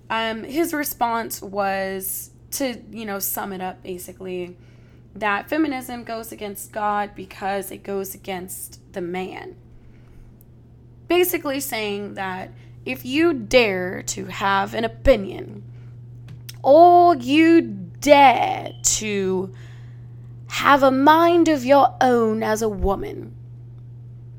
Um, 0.09 0.43
his 0.43 0.73
response 0.73 1.41
was 1.41 2.31
to 2.51 2.81
you 2.91 3.05
know 3.05 3.19
sum 3.19 3.51
it 3.51 3.61
up 3.61 3.83
basically 3.83 4.55
that 5.15 5.49
feminism 5.49 6.03
goes 6.03 6.31
against 6.31 6.73
God 6.73 7.15
because 7.15 7.71
it 7.71 7.83
goes 7.83 8.13
against 8.13 8.81
the 8.93 9.01
man. 9.01 9.55
Basically 11.07 11.59
saying 11.61 12.15
that 12.15 12.51
if 12.85 13.05
you 13.05 13.33
dare 13.33 14.03
to 14.03 14.25
have 14.25 14.73
an 14.73 14.83
opinion 14.83 15.63
or 16.61 17.15
you 17.15 17.61
dare 17.61 18.73
to 18.83 19.53
have 20.47 20.83
a 20.83 20.91
mind 20.91 21.47
of 21.47 21.63
your 21.63 21.95
own 22.01 22.43
as 22.43 22.61
a 22.61 22.69
woman, 22.69 23.34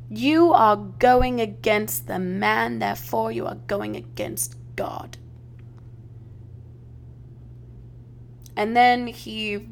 you 0.08 0.52
are 0.52 0.76
going 0.76 1.40
against 1.40 2.06
the 2.06 2.18
man, 2.18 2.78
therefore, 2.78 3.32
you 3.32 3.46
are 3.46 3.56
going 3.66 3.96
against 3.96 4.56
God. 4.76 5.16
And 8.56 8.76
then 8.76 9.06
he 9.06 9.68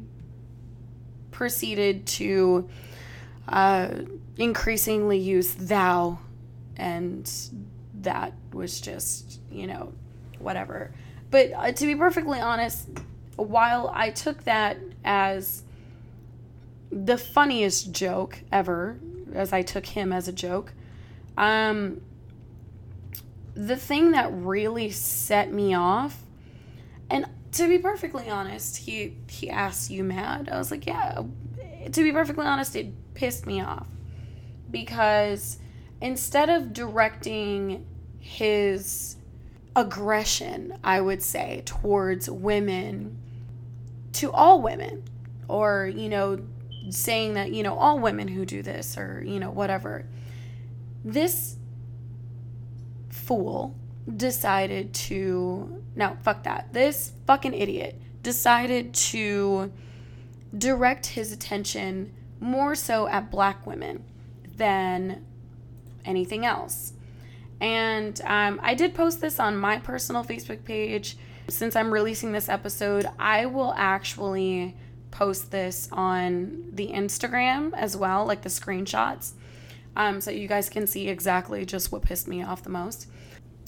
proceeded 1.31 2.05
to 2.05 2.69
uh, 3.47 3.89
increasingly 4.37 5.17
use 5.17 5.53
thou, 5.53 6.19
and 6.77 7.31
that 8.01 8.33
was 8.53 8.79
just, 8.79 9.39
you 9.51 9.67
know, 9.67 9.93
whatever. 10.39 10.91
But 11.31 11.51
uh, 11.53 11.71
to 11.71 11.85
be 11.85 11.95
perfectly 11.95 12.39
honest, 12.39 12.89
while 13.35 13.91
I 13.93 14.11
took 14.11 14.43
that 14.43 14.77
as 15.03 15.63
the 16.91 17.17
funniest 17.17 17.91
joke 17.91 18.39
ever, 18.51 18.97
as 19.35 19.53
I 19.53 19.61
took 19.61 19.85
him 19.85 20.11
as 20.11 20.27
a 20.27 20.33
joke, 20.33 20.73
um, 21.37 22.01
the 23.53 23.75
thing 23.75 24.11
that 24.11 24.29
really 24.31 24.89
set 24.91 25.51
me 25.51 25.73
off, 25.73 26.23
and 27.09 27.25
to 27.53 27.67
be 27.67 27.77
perfectly 27.77 28.29
honest, 28.29 28.77
he 28.77 29.17
he 29.29 29.49
asked 29.49 29.89
you 29.89 30.03
mad. 30.03 30.49
I 30.51 30.57
was 30.57 30.71
like, 30.71 30.85
yeah. 30.85 31.23
To 31.91 32.03
be 32.03 32.11
perfectly 32.11 32.45
honest, 32.45 32.75
it 32.75 33.13
pissed 33.13 33.45
me 33.45 33.61
off 33.61 33.87
because 34.71 35.59
instead 36.01 36.49
of 36.49 36.73
directing 36.73 37.85
his 38.19 39.17
aggression, 39.75 40.77
I 40.83 40.99
would 40.99 41.21
say, 41.21 41.61
towards 41.65 42.29
women 42.29 43.17
to 44.13 44.31
all 44.31 44.61
women, 44.61 45.03
or, 45.47 45.91
you 45.93 46.09
know, 46.09 46.39
saying 46.89 47.33
that, 47.35 47.51
you 47.51 47.63
know, 47.63 47.77
all 47.77 47.99
women 47.99 48.27
who 48.27 48.45
do 48.45 48.61
this, 48.61 48.97
or, 48.97 49.23
you 49.25 49.39
know, 49.39 49.51
whatever. 49.51 50.05
This 51.03 51.57
fool 53.09 53.75
decided 54.17 54.93
to, 54.93 55.83
no, 55.95 56.17
fuck 56.23 56.43
that. 56.43 56.73
This 56.73 57.13
fucking 57.25 57.53
idiot 57.53 57.99
decided 58.23 58.93
to 58.93 59.71
direct 60.57 61.07
his 61.07 61.31
attention 61.31 62.13
more 62.39 62.75
so 62.75 63.07
at 63.07 63.31
black 63.31 63.65
women 63.65 64.03
than 64.57 65.25
anything 66.05 66.45
else. 66.45 66.93
And 67.59 68.19
um, 68.25 68.59
I 68.61 68.75
did 68.75 68.93
post 68.93 69.21
this 69.21 69.39
on 69.39 69.57
my 69.57 69.79
personal 69.79 70.23
Facebook 70.23 70.63
page. 70.63 71.17
Since 71.47 71.75
I'm 71.75 71.91
releasing 71.93 72.31
this 72.31 72.49
episode, 72.49 73.07
I 73.19 73.45
will 73.45 73.73
actually 73.77 74.75
post 75.15 75.51
this 75.51 75.89
on 75.91 76.69
the 76.73 76.87
Instagram 76.87 77.73
as 77.73 77.95
well, 77.95 78.25
like 78.25 78.41
the 78.41 78.49
screenshots, 78.49 79.31
um, 79.95 80.19
so 80.21 80.31
you 80.31 80.47
guys 80.47 80.69
can 80.69 80.87
see 80.87 81.07
exactly 81.07 81.65
just 81.65 81.91
what 81.91 82.01
pissed 82.01 82.27
me 82.27 82.43
off 82.43 82.63
the 82.63 82.69
most. 82.69 83.07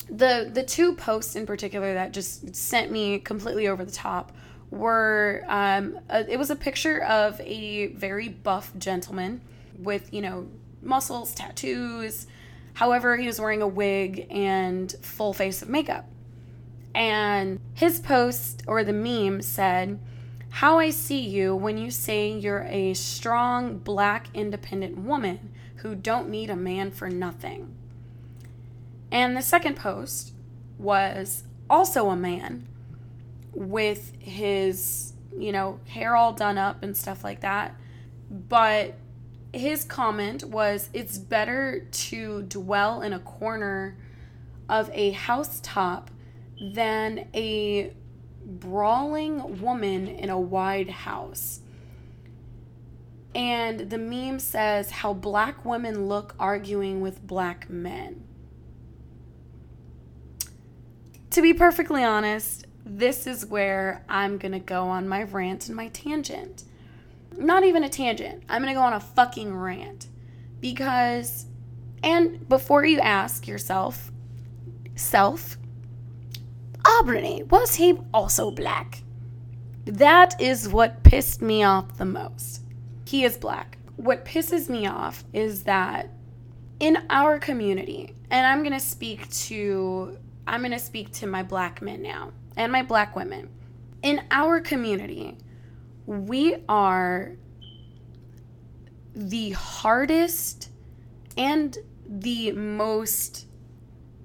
The 0.10 0.50
the 0.54 0.64
two 0.64 0.94
posts 0.94 1.36
in 1.36 1.46
particular 1.46 1.94
that 1.94 2.12
just 2.12 2.56
sent 2.56 2.92
me 2.92 3.20
completely 3.20 3.68
over 3.68 3.84
the 3.84 3.92
top 3.92 4.32
were 4.70 5.44
um, 5.48 6.00
a, 6.10 6.30
it 6.32 6.38
was 6.38 6.50
a 6.50 6.56
picture 6.56 7.04
of 7.04 7.40
a 7.42 7.88
very 7.88 8.30
buff 8.30 8.72
gentleman 8.78 9.42
with 9.80 10.14
you 10.14 10.22
know 10.22 10.48
muscles, 10.82 11.34
tattoos, 11.34 12.28
However, 12.78 13.18
he 13.18 13.26
was 13.26 13.42
wearing 13.42 13.64
a 13.64 13.68
wig 13.68 14.28
and 14.30 14.92
full 15.02 15.34
face 15.34 15.64
of 15.64 15.68
makeup. 15.68 16.06
And 16.94 17.60
his 17.74 18.00
post 18.00 18.62
or 18.68 18.84
the 18.84 18.94
meme 18.94 19.42
said, 19.42 20.00
How 20.58 20.80
I 20.80 20.89
see 20.89 21.20
you 21.20 21.56
when 21.56 21.78
you 21.78 21.91
say 21.91 22.32
you're 22.32 22.63
a 22.63 22.96
strong, 22.96 23.78
black, 23.78 24.30
independent 24.34 24.98
woman 24.98 25.52
who 25.76 25.93
don't 25.93 26.30
need 26.30 26.50
a 26.50 26.56
man 26.56 26.89
for 26.89 27.12
nothing. 27.12 27.76
And 29.12 29.38
the 29.38 29.43
second 29.43 29.76
post 29.76 30.34
was 30.80 31.43
also 31.70 32.10
a 32.10 32.15
man 32.15 32.67
with 33.54 34.13
his, 34.17 35.13
you 35.38 35.52
know, 35.52 35.80
hair 35.89 36.15
all 36.15 36.34
done 36.34 36.58
up 36.58 36.82
and 36.82 36.98
stuff 36.98 37.24
like 37.24 37.41
that. 37.41 37.76
But 38.32 38.96
his 39.54 39.84
comment 39.84 40.43
was 40.43 40.89
it's 40.91 41.20
better 41.20 41.88
to 41.91 42.41
dwell 42.41 43.04
in 43.04 43.13
a 43.13 43.20
corner 43.20 43.96
of 44.67 44.89
a 44.91 45.12
housetop 45.12 46.10
than 46.60 47.28
a 47.36 47.93
brawling 48.48 49.62
woman 49.62 50.08
in 50.08 50.30
a 50.30 50.40
wide 50.40 50.90
house. 50.90 51.60
And 53.36 53.90
the 53.90 53.98
meme 53.98 54.40
says 54.40 54.90
how 54.90 55.14
black 55.14 55.64
women 55.66 56.08
look 56.08 56.36
arguing 56.40 57.02
with 57.02 57.26
black 57.26 57.70
men. 57.70 58.24
To 61.32 61.42
be 61.42 61.54
perfectly 61.54 62.04
honest, 62.04 62.66
this 62.84 63.28
is 63.28 63.46
where 63.46 64.04
I'm 64.10 64.40
to 64.54 64.60
go 64.60 64.86
on 64.86 65.08
my 65.08 65.24
rant 65.24 65.68
and 65.68 65.76
my 65.76 65.90
tangent 65.90 66.64
not 67.38 67.64
even 67.64 67.84
a 67.84 67.90
tangent. 67.90 68.44
I'm 68.50 68.62
to 68.74 68.80
go 68.80 68.86
on 68.86 68.94
a 68.94 69.00
fucking 69.00 69.56
rant. 69.56 70.08
Because, 70.60 71.46
and 72.04 72.48
before 72.50 72.84
you 72.86 73.00
ask 73.00 73.48
yourself, 73.48 74.12
self, 74.96 75.58
Was 77.50 77.76
he 77.76 78.00
also 78.14 78.52
black? 78.52 79.04
That 79.86 80.40
is 80.42 80.68
what 80.68 81.04
pissed 81.04 81.42
me 81.42 81.64
off 81.64 81.98
the 81.98 82.06
most. 82.06 82.64
He 83.06 83.24
is 83.24 83.38
black. 83.38 83.78
What 83.96 84.26
pisses 84.26 84.70
me 84.70 84.88
off 84.88 85.24
is 85.32 85.64
that 85.64 86.12
in 86.80 86.98
our 87.10 87.40
community, 87.40 88.16
and 88.30 88.46
I'm 88.46 88.64
going 88.64 88.74
to 88.74 88.80
speak 88.80 89.30
to 89.32 90.18
I'm 90.46 90.62
going 90.62 90.72
to 90.72 90.80
speak 90.80 91.12
to 91.14 91.28
my 91.28 91.44
black 91.44 91.82
men 91.82 92.02
now 92.02 92.32
and 92.56 92.72
my 92.72 92.82
black 92.82 93.16
women. 93.16 93.50
In 94.02 94.22
our 94.32 94.62
community, 94.62 95.38
we 96.06 96.58
are 96.70 97.34
the 99.14 99.52
hardest 99.52 100.70
and 101.38 101.78
the 102.08 102.52
most 102.54 103.46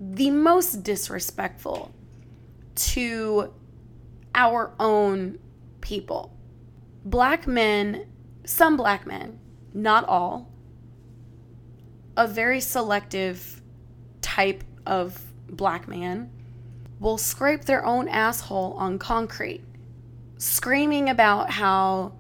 the 0.01 0.31
most 0.31 0.83
disrespectful 0.83 1.93
to 2.75 3.53
our 4.35 4.73
own 4.79 5.39
people. 5.81 6.37
Black 7.05 7.47
men, 7.47 8.07
some 8.45 8.77
black 8.77 9.07
men, 9.07 9.39
not 9.75 10.05
all, 10.05 10.51
a 12.17 12.27
very 12.27 12.61
selective 12.61 13.63
type 14.21 14.65
of 14.87 15.21
black 15.49 15.89
man 15.89 16.31
will 17.01 17.19
scrape 17.19 17.65
their 17.65 17.85
own 17.85 18.09
asshole 18.09 18.75
on 18.75 18.99
concrete, 18.99 19.63
screaming 20.39 21.09
about 21.09 21.51
how 21.51 22.13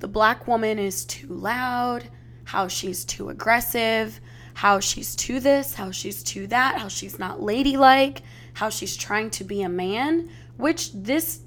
the 0.00 0.08
black 0.08 0.46
woman 0.46 0.78
is 0.78 1.04
too 1.04 1.28
loud, 1.28 2.04
how 2.44 2.68
she's 2.68 3.04
too 3.04 3.30
aggressive, 3.30 4.20
how 4.54 4.80
she's 4.80 5.16
too 5.16 5.40
this, 5.40 5.74
how 5.74 5.90
she's 5.90 6.22
too 6.22 6.46
that, 6.48 6.78
how 6.78 6.88
she's 6.88 7.18
not 7.18 7.40
ladylike, 7.40 8.22
how 8.54 8.68
she's 8.68 8.96
trying 8.96 9.30
to 9.30 9.44
be 9.44 9.62
a 9.62 9.68
man, 9.68 10.28
which 10.56 10.92
this 10.92 11.40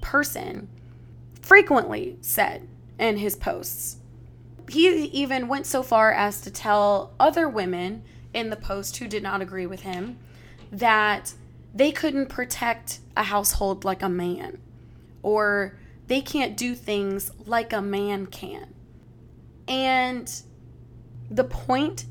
person 0.00 0.68
frequently 1.40 2.16
said 2.20 2.68
in 2.98 3.18
his 3.18 3.36
posts. 3.36 3.98
He 4.68 4.88
even 5.06 5.48
went 5.48 5.66
so 5.66 5.82
far 5.82 6.12
as 6.12 6.40
to 6.42 6.50
tell 6.50 7.12
other 7.20 7.48
women 7.48 8.02
in 8.32 8.50
the 8.50 8.56
post 8.56 8.96
who 8.96 9.06
did 9.06 9.22
not 9.22 9.42
agree 9.42 9.66
with 9.66 9.82
him 9.82 10.18
that 10.72 11.34
they 11.74 11.92
couldn't 11.92 12.28
protect 12.28 13.00
a 13.16 13.24
household 13.24 13.84
like 13.84 14.02
a 14.02 14.08
man, 14.08 14.58
or 15.22 15.78
they 16.06 16.20
can't 16.20 16.56
do 16.56 16.74
things 16.74 17.30
like 17.46 17.72
a 17.72 17.82
man 17.82 18.26
can. 18.26 18.72
And 19.68 20.30
the 21.30 21.44
point 21.44 22.06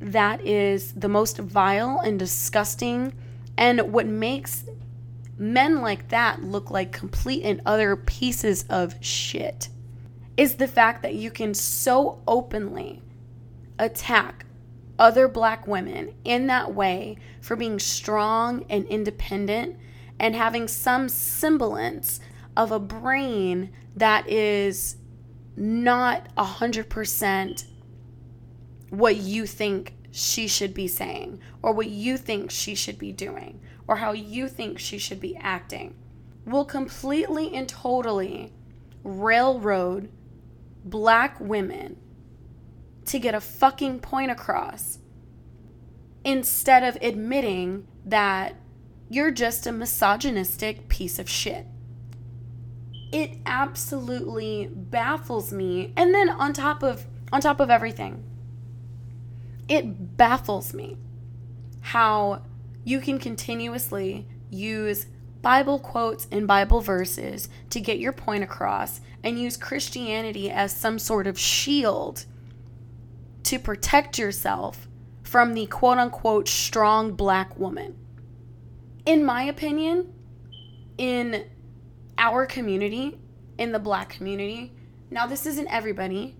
that 0.00 0.44
is 0.46 0.92
the 0.92 1.08
most 1.08 1.38
vile 1.38 2.00
and 2.04 2.18
disgusting, 2.18 3.12
and 3.58 3.92
what 3.92 4.06
makes 4.06 4.64
men 5.36 5.80
like 5.80 6.08
that 6.08 6.42
look 6.42 6.70
like 6.70 6.92
complete 6.92 7.42
and 7.42 7.60
other 7.66 7.96
pieces 7.96 8.64
of 8.70 8.94
shit, 9.04 9.68
is 10.36 10.54
the 10.54 10.68
fact 10.68 11.02
that 11.02 11.14
you 11.14 11.30
can 11.30 11.52
so 11.52 12.22
openly 12.26 13.02
attack 13.78 14.46
other 14.98 15.26
black 15.28 15.66
women 15.66 16.14
in 16.24 16.46
that 16.46 16.72
way 16.72 17.16
for 17.40 17.56
being 17.56 17.80
strong 17.80 18.64
and 18.70 18.86
independent 18.86 19.76
and 20.20 20.34
having 20.36 20.68
some 20.68 21.08
semblance 21.08 22.20
of 22.56 22.70
a 22.70 22.78
brain 22.78 23.70
that 23.96 24.28
is 24.28 24.96
not 25.56 26.32
100% 26.36 27.64
what 28.90 29.16
you 29.16 29.46
think 29.46 29.94
she 30.10 30.48
should 30.48 30.74
be 30.74 30.88
saying 30.88 31.40
or 31.62 31.72
what 31.72 31.88
you 31.88 32.16
think 32.16 32.50
she 32.50 32.74
should 32.74 32.98
be 32.98 33.12
doing 33.12 33.60
or 33.86 33.96
how 33.96 34.12
you 34.12 34.48
think 34.48 34.78
she 34.78 34.98
should 34.98 35.20
be 35.20 35.36
acting 35.36 35.94
will 36.44 36.64
completely 36.64 37.54
and 37.54 37.68
totally 37.68 38.52
railroad 39.04 40.10
black 40.84 41.38
women 41.40 41.96
to 43.04 43.18
get 43.18 43.34
a 43.34 43.40
fucking 43.40 44.00
point 44.00 44.30
across 44.30 44.98
instead 46.24 46.82
of 46.82 46.96
admitting 47.02 47.86
that 48.04 48.54
you're 49.08 49.30
just 49.30 49.66
a 49.66 49.72
misogynistic 49.72 50.88
piece 50.88 51.18
of 51.18 51.28
shit. 51.28 51.66
It 53.10 53.38
absolutely 53.46 54.68
baffles 54.70 55.52
me. 55.52 55.94
And 55.96 56.14
then 56.14 56.28
on 56.28 56.52
top 56.52 56.82
of 56.82 57.06
on 57.32 57.40
top 57.40 57.60
of 57.60 57.70
everything, 57.70 58.24
it 59.68 60.16
baffles 60.16 60.72
me 60.72 60.96
how 61.80 62.42
you 62.84 63.00
can 63.00 63.18
continuously 63.18 64.26
use 64.50 65.06
Bible 65.42 65.78
quotes 65.78 66.26
and 66.32 66.46
Bible 66.46 66.80
verses 66.80 67.48
to 67.70 67.80
get 67.80 67.98
your 67.98 68.12
point 68.12 68.42
across 68.42 69.00
and 69.22 69.38
use 69.38 69.56
Christianity 69.56 70.50
as 70.50 70.74
some 70.74 70.98
sort 70.98 71.26
of 71.26 71.38
shield 71.38 72.24
to 73.44 73.58
protect 73.58 74.18
yourself 74.18 74.88
from 75.22 75.54
the 75.54 75.66
quote 75.66 75.98
unquote 75.98 76.48
strong 76.48 77.12
black 77.12 77.58
woman. 77.58 77.96
In 79.06 79.24
my 79.24 79.44
opinion, 79.44 80.12
in 80.96 81.44
our 82.16 82.46
community, 82.46 83.18
in 83.58 83.72
the 83.72 83.78
black 83.78 84.08
community, 84.10 84.72
now 85.10 85.26
this 85.26 85.46
isn't 85.46 85.68
everybody. 85.68 86.36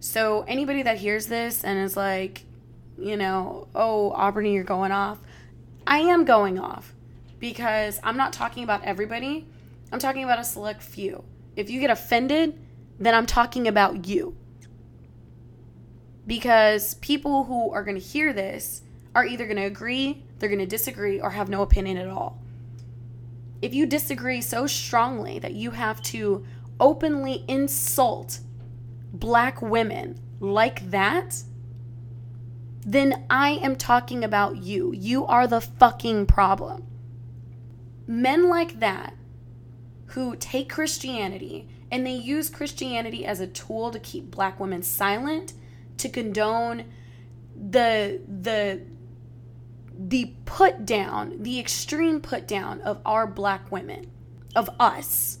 So 0.00 0.44
anybody 0.48 0.82
that 0.82 0.98
hears 0.98 1.26
this 1.26 1.62
and 1.62 1.78
is 1.78 1.96
like, 1.96 2.44
you 2.98 3.16
know, 3.16 3.68
oh, 3.74 4.10
Aubrey, 4.12 4.52
you're 4.52 4.64
going 4.64 4.92
off. 4.92 5.18
I 5.86 5.98
am 5.98 6.24
going 6.24 6.58
off 6.58 6.94
because 7.38 8.00
I'm 8.02 8.16
not 8.16 8.32
talking 8.32 8.64
about 8.64 8.82
everybody. 8.84 9.46
I'm 9.92 9.98
talking 9.98 10.24
about 10.24 10.38
a 10.38 10.44
select 10.44 10.82
few. 10.82 11.24
If 11.54 11.68
you 11.68 11.80
get 11.80 11.90
offended, 11.90 12.58
then 12.98 13.14
I'm 13.14 13.26
talking 13.26 13.68
about 13.68 14.06
you 14.06 14.36
because 16.26 16.94
people 16.94 17.44
who 17.44 17.70
are 17.72 17.82
going 17.82 17.98
to 17.98 18.02
hear 18.02 18.32
this 18.32 18.82
are 19.14 19.24
either 19.24 19.44
going 19.44 19.56
to 19.56 19.64
agree, 19.64 20.22
they're 20.38 20.48
going 20.48 20.60
to 20.60 20.66
disagree, 20.66 21.20
or 21.20 21.30
have 21.30 21.48
no 21.48 21.62
opinion 21.62 21.96
at 21.96 22.08
all. 22.08 22.40
If 23.60 23.74
you 23.74 23.84
disagree 23.84 24.40
so 24.40 24.66
strongly 24.66 25.38
that 25.40 25.54
you 25.54 25.72
have 25.72 26.00
to 26.04 26.46
openly 26.78 27.44
insult 27.48 28.40
black 29.12 29.60
women 29.60 30.18
like 30.40 30.90
that, 30.90 31.42
then 32.80 33.24
I 33.28 33.50
am 33.50 33.76
talking 33.76 34.24
about 34.24 34.56
you. 34.56 34.92
You 34.94 35.26
are 35.26 35.46
the 35.46 35.60
fucking 35.60 36.26
problem. 36.26 36.86
Men 38.06 38.48
like 38.48 38.80
that 38.80 39.14
who 40.06 40.34
take 40.36 40.70
Christianity 40.70 41.68
and 41.90 42.06
they 42.06 42.14
use 42.14 42.48
Christianity 42.48 43.26
as 43.26 43.40
a 43.40 43.46
tool 43.46 43.90
to 43.90 43.98
keep 43.98 44.30
black 44.30 44.58
women 44.58 44.82
silent 44.82 45.52
to 45.98 46.08
condone 46.08 46.84
the 47.54 48.20
the 48.26 48.82
the 49.98 50.32
put 50.46 50.86
down, 50.86 51.42
the 51.42 51.60
extreme 51.60 52.20
put 52.20 52.48
down 52.48 52.80
of 52.80 53.00
our 53.04 53.26
black 53.26 53.70
women, 53.70 54.10
of 54.56 54.70
us. 54.80 55.38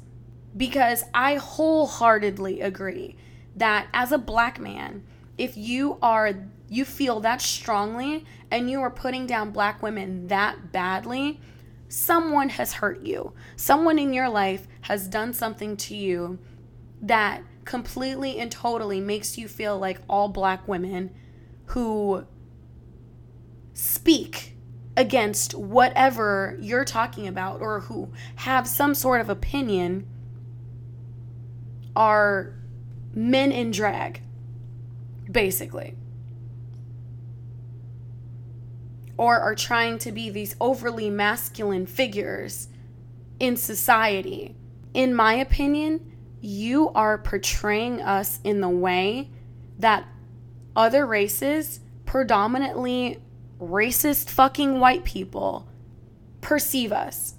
Because 0.54 1.04
I 1.14 1.36
wholeheartedly 1.36 2.60
agree 2.60 3.16
that 3.56 3.88
as 3.92 4.12
a 4.12 4.18
black 4.18 4.58
man, 4.58 5.04
if 5.38 5.56
you 5.56 5.98
are 6.02 6.34
you 6.68 6.84
feel 6.84 7.20
that 7.20 7.42
strongly 7.42 8.24
and 8.50 8.70
you 8.70 8.80
are 8.80 8.90
putting 8.90 9.26
down 9.26 9.50
black 9.50 9.82
women 9.82 10.28
that 10.28 10.70
badly, 10.70 11.40
someone 11.88 12.48
has 12.48 12.74
hurt 12.74 13.02
you. 13.02 13.32
Someone 13.56 13.98
in 13.98 14.12
your 14.12 14.28
life 14.28 14.68
has 14.82 15.08
done 15.08 15.32
something 15.32 15.76
to 15.78 15.96
you 15.96 16.38
that 17.02 17.42
completely 17.64 18.38
and 18.38 18.52
totally 18.52 19.00
makes 19.00 19.36
you 19.36 19.48
feel 19.48 19.78
like 19.78 20.00
all 20.08 20.28
black 20.28 20.66
women 20.68 21.12
who 21.66 22.24
speak 23.74 24.56
against 24.96 25.54
whatever 25.54 26.56
you're 26.60 26.84
talking 26.84 27.26
about 27.26 27.60
or 27.60 27.80
who 27.80 28.12
have 28.36 28.66
some 28.66 28.94
sort 28.94 29.20
of 29.20 29.30
opinion 29.30 30.06
are 31.96 32.54
men 33.14 33.52
in 33.52 33.70
drag, 33.70 34.22
basically. 35.30 35.96
Or 39.16 39.38
are 39.38 39.54
trying 39.54 39.98
to 39.98 40.12
be 40.12 40.30
these 40.30 40.56
overly 40.60 41.10
masculine 41.10 41.86
figures 41.86 42.68
in 43.38 43.56
society. 43.56 44.54
In 44.94 45.14
my 45.14 45.34
opinion, 45.34 46.12
you 46.40 46.88
are 46.90 47.18
portraying 47.18 48.00
us 48.00 48.40
in 48.44 48.60
the 48.60 48.68
way 48.68 49.30
that 49.78 50.06
other 50.74 51.06
races, 51.06 51.80
predominantly 52.06 53.18
racist 53.60 54.30
fucking 54.30 54.80
white 54.80 55.04
people, 55.04 55.68
perceive 56.40 56.92
us. 56.92 57.34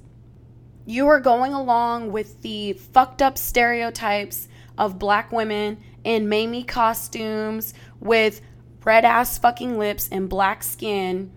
You 0.86 1.08
are 1.08 1.20
going 1.20 1.54
along 1.54 2.12
with 2.12 2.42
the 2.42 2.74
fucked 2.74 3.22
up 3.22 3.38
stereotypes 3.38 4.48
of 4.78 5.00
black 5.00 5.32
women 5.32 5.78
in 6.04 6.30
Mamie 6.30 6.64
costumes 6.64 7.74
with 8.00 8.42
red 8.84 9.06
ass 9.06 9.38
fucking 9.38 9.78
lips 9.78 10.10
and 10.12 10.30
black 10.30 10.64
skin. 10.64 11.32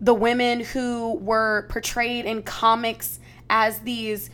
The 0.00 0.14
women 0.14 0.60
who 0.60 1.14
were 1.14 1.66
portrayed 1.68 2.24
in 2.24 2.42
comics 2.42 3.18
as 3.50 3.80
these 3.80 4.30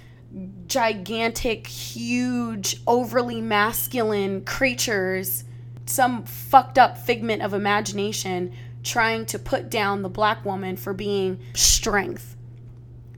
gigantic, 0.66 1.66
huge, 1.66 2.82
overly 2.86 3.40
masculine 3.40 4.44
creatures, 4.44 5.44
some 5.86 6.24
fucked 6.24 6.78
up 6.78 6.98
figment 6.98 7.42
of 7.42 7.54
imagination 7.54 8.52
trying 8.82 9.24
to 9.26 9.38
put 9.38 9.70
down 9.70 10.02
the 10.02 10.08
black 10.08 10.44
woman 10.44 10.76
for 10.76 10.92
being 10.92 11.40
strength 11.54 12.36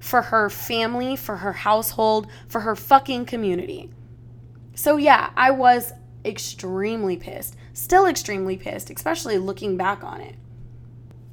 for 0.06 0.22
her 0.22 0.48
family, 0.48 1.16
for 1.16 1.38
her 1.38 1.52
household, 1.52 2.28
for 2.46 2.60
her 2.60 2.76
fucking 2.76 3.26
community. 3.26 3.90
So, 4.76 4.98
yeah, 4.98 5.30
I 5.36 5.50
was 5.50 5.92
extremely 6.24 7.16
pissed. 7.16 7.56
Still 7.72 8.06
extremely 8.06 8.56
pissed, 8.56 8.90
especially 8.90 9.38
looking 9.38 9.76
back 9.76 10.04
on 10.04 10.20
it. 10.20 10.36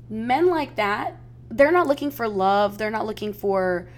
Men 0.09 0.49
like 0.49 0.75
that, 0.77 1.17
they're 1.49 1.71
not 1.71 1.87
looking 1.87 2.09
for 2.09 2.27
love, 2.27 2.77
they're 2.77 2.89
not 2.89 3.05
looking 3.05 3.33
for 3.33 3.89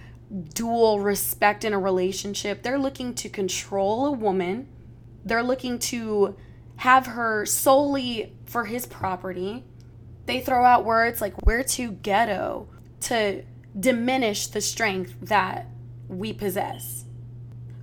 dual 0.53 0.99
respect 0.99 1.63
in 1.63 1.73
a 1.73 1.79
relationship. 1.79 2.63
They're 2.63 2.79
looking 2.79 3.13
to 3.15 3.29
control 3.29 4.07
a 4.07 4.11
woman. 4.11 4.67
They're 5.23 5.43
looking 5.43 5.79
to 5.79 6.35
have 6.77 7.05
her 7.07 7.45
solely 7.45 8.33
for 8.45 8.65
his 8.65 8.85
property. 8.85 9.63
They 10.25 10.41
throw 10.41 10.65
out 10.65 10.85
words 10.85 11.21
like, 11.21 11.45
we're 11.45 11.63
too 11.63 11.91
ghetto 11.91 12.67
to 13.01 13.43
diminish 13.79 14.47
the 14.47 14.61
strength 14.61 15.15
that 15.21 15.67
we 16.07 16.33
possess. 16.33 17.05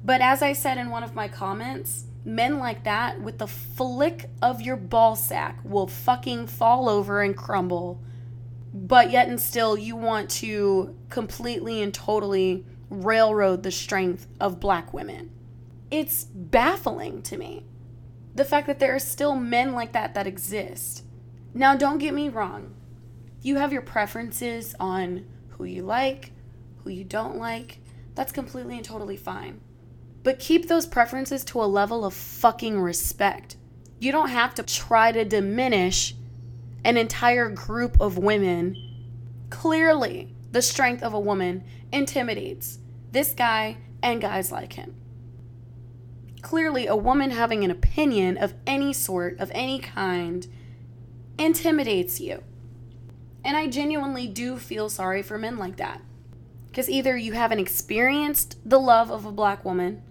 But 0.04 0.20
as 0.20 0.42
I 0.42 0.52
said 0.52 0.78
in 0.78 0.90
one 0.90 1.04
of 1.04 1.14
my 1.14 1.28
comments, 1.28 2.04
men 2.24 2.58
like 2.58 2.84
that, 2.84 3.20
with 3.20 3.38
the 3.38 3.46
flick 3.46 4.30
of 4.40 4.60
your 4.60 4.76
ball 4.76 5.16
sack, 5.16 5.58
will 5.64 5.86
fucking 5.86 6.48
fall 6.48 6.88
over 6.88 7.22
and 7.22 7.36
crumble. 7.36 8.02
But 8.74 9.10
yet 9.10 9.28
and 9.28 9.40
still, 9.40 9.76
you 9.76 9.96
want 9.96 10.30
to 10.30 10.96
completely 11.08 11.82
and 11.82 11.92
totally 11.92 12.66
railroad 12.88 13.62
the 13.62 13.70
strength 13.70 14.26
of 14.40 14.60
black 14.60 14.92
women. 14.92 15.30
It's 15.90 16.24
baffling 16.24 17.22
to 17.22 17.36
me. 17.36 17.66
The 18.34 18.44
fact 18.44 18.66
that 18.66 18.78
there 18.78 18.94
are 18.94 18.98
still 18.98 19.36
men 19.36 19.72
like 19.72 19.92
that 19.92 20.14
that 20.14 20.26
exist. 20.26 21.04
Now, 21.54 21.76
don't 21.76 21.98
get 21.98 22.14
me 22.14 22.28
wrong. 22.28 22.74
You 23.42 23.56
have 23.56 23.72
your 23.72 23.82
preferences 23.82 24.74
on 24.80 25.26
who 25.48 25.64
you 25.64 25.82
like, 25.82 26.32
who 26.82 26.90
you 26.90 27.04
don't 27.04 27.36
like. 27.36 27.78
That's 28.14 28.32
completely 28.32 28.76
and 28.76 28.84
totally 28.84 29.16
fine. 29.16 29.60
But 30.22 30.38
keep 30.38 30.68
those 30.68 30.86
preferences 30.86 31.44
to 31.46 31.62
a 31.62 31.64
level 31.64 32.04
of 32.04 32.14
fucking 32.14 32.80
respect. 32.80 33.56
You 33.98 34.12
don't 34.12 34.30
have 34.30 34.54
to 34.56 34.62
try 34.62 35.12
to 35.12 35.24
diminish 35.24 36.14
an 36.84 36.96
entire 36.96 37.48
group 37.48 38.00
of 38.00 38.18
women. 38.18 38.76
Clearly, 39.50 40.34
the 40.50 40.62
strength 40.62 41.02
of 41.02 41.14
a 41.14 41.20
woman 41.20 41.64
intimidates 41.92 42.78
this 43.10 43.34
guy 43.34 43.78
and 44.02 44.20
guys 44.20 44.50
like 44.50 44.74
him. 44.74 44.96
Clearly, 46.40 46.86
a 46.86 46.96
woman 46.96 47.30
having 47.30 47.62
an 47.64 47.70
opinion 47.70 48.36
of 48.36 48.54
any 48.66 48.92
sort, 48.92 49.38
of 49.38 49.50
any 49.54 49.78
kind, 49.78 50.46
intimidates 51.38 52.20
you. 52.20 52.42
And 53.44 53.56
I 53.56 53.68
genuinely 53.68 54.26
do 54.26 54.58
feel 54.58 54.88
sorry 54.88 55.22
for 55.22 55.38
men 55.38 55.56
like 55.56 55.76
that. 55.76 56.00
Because 56.68 56.88
either 56.88 57.16
you 57.16 57.32
haven't 57.32 57.58
experienced 57.58 58.58
the 58.64 58.80
love 58.80 59.10
of 59.10 59.24
a 59.24 59.32
black 59.32 59.64
woman, 59.64 60.02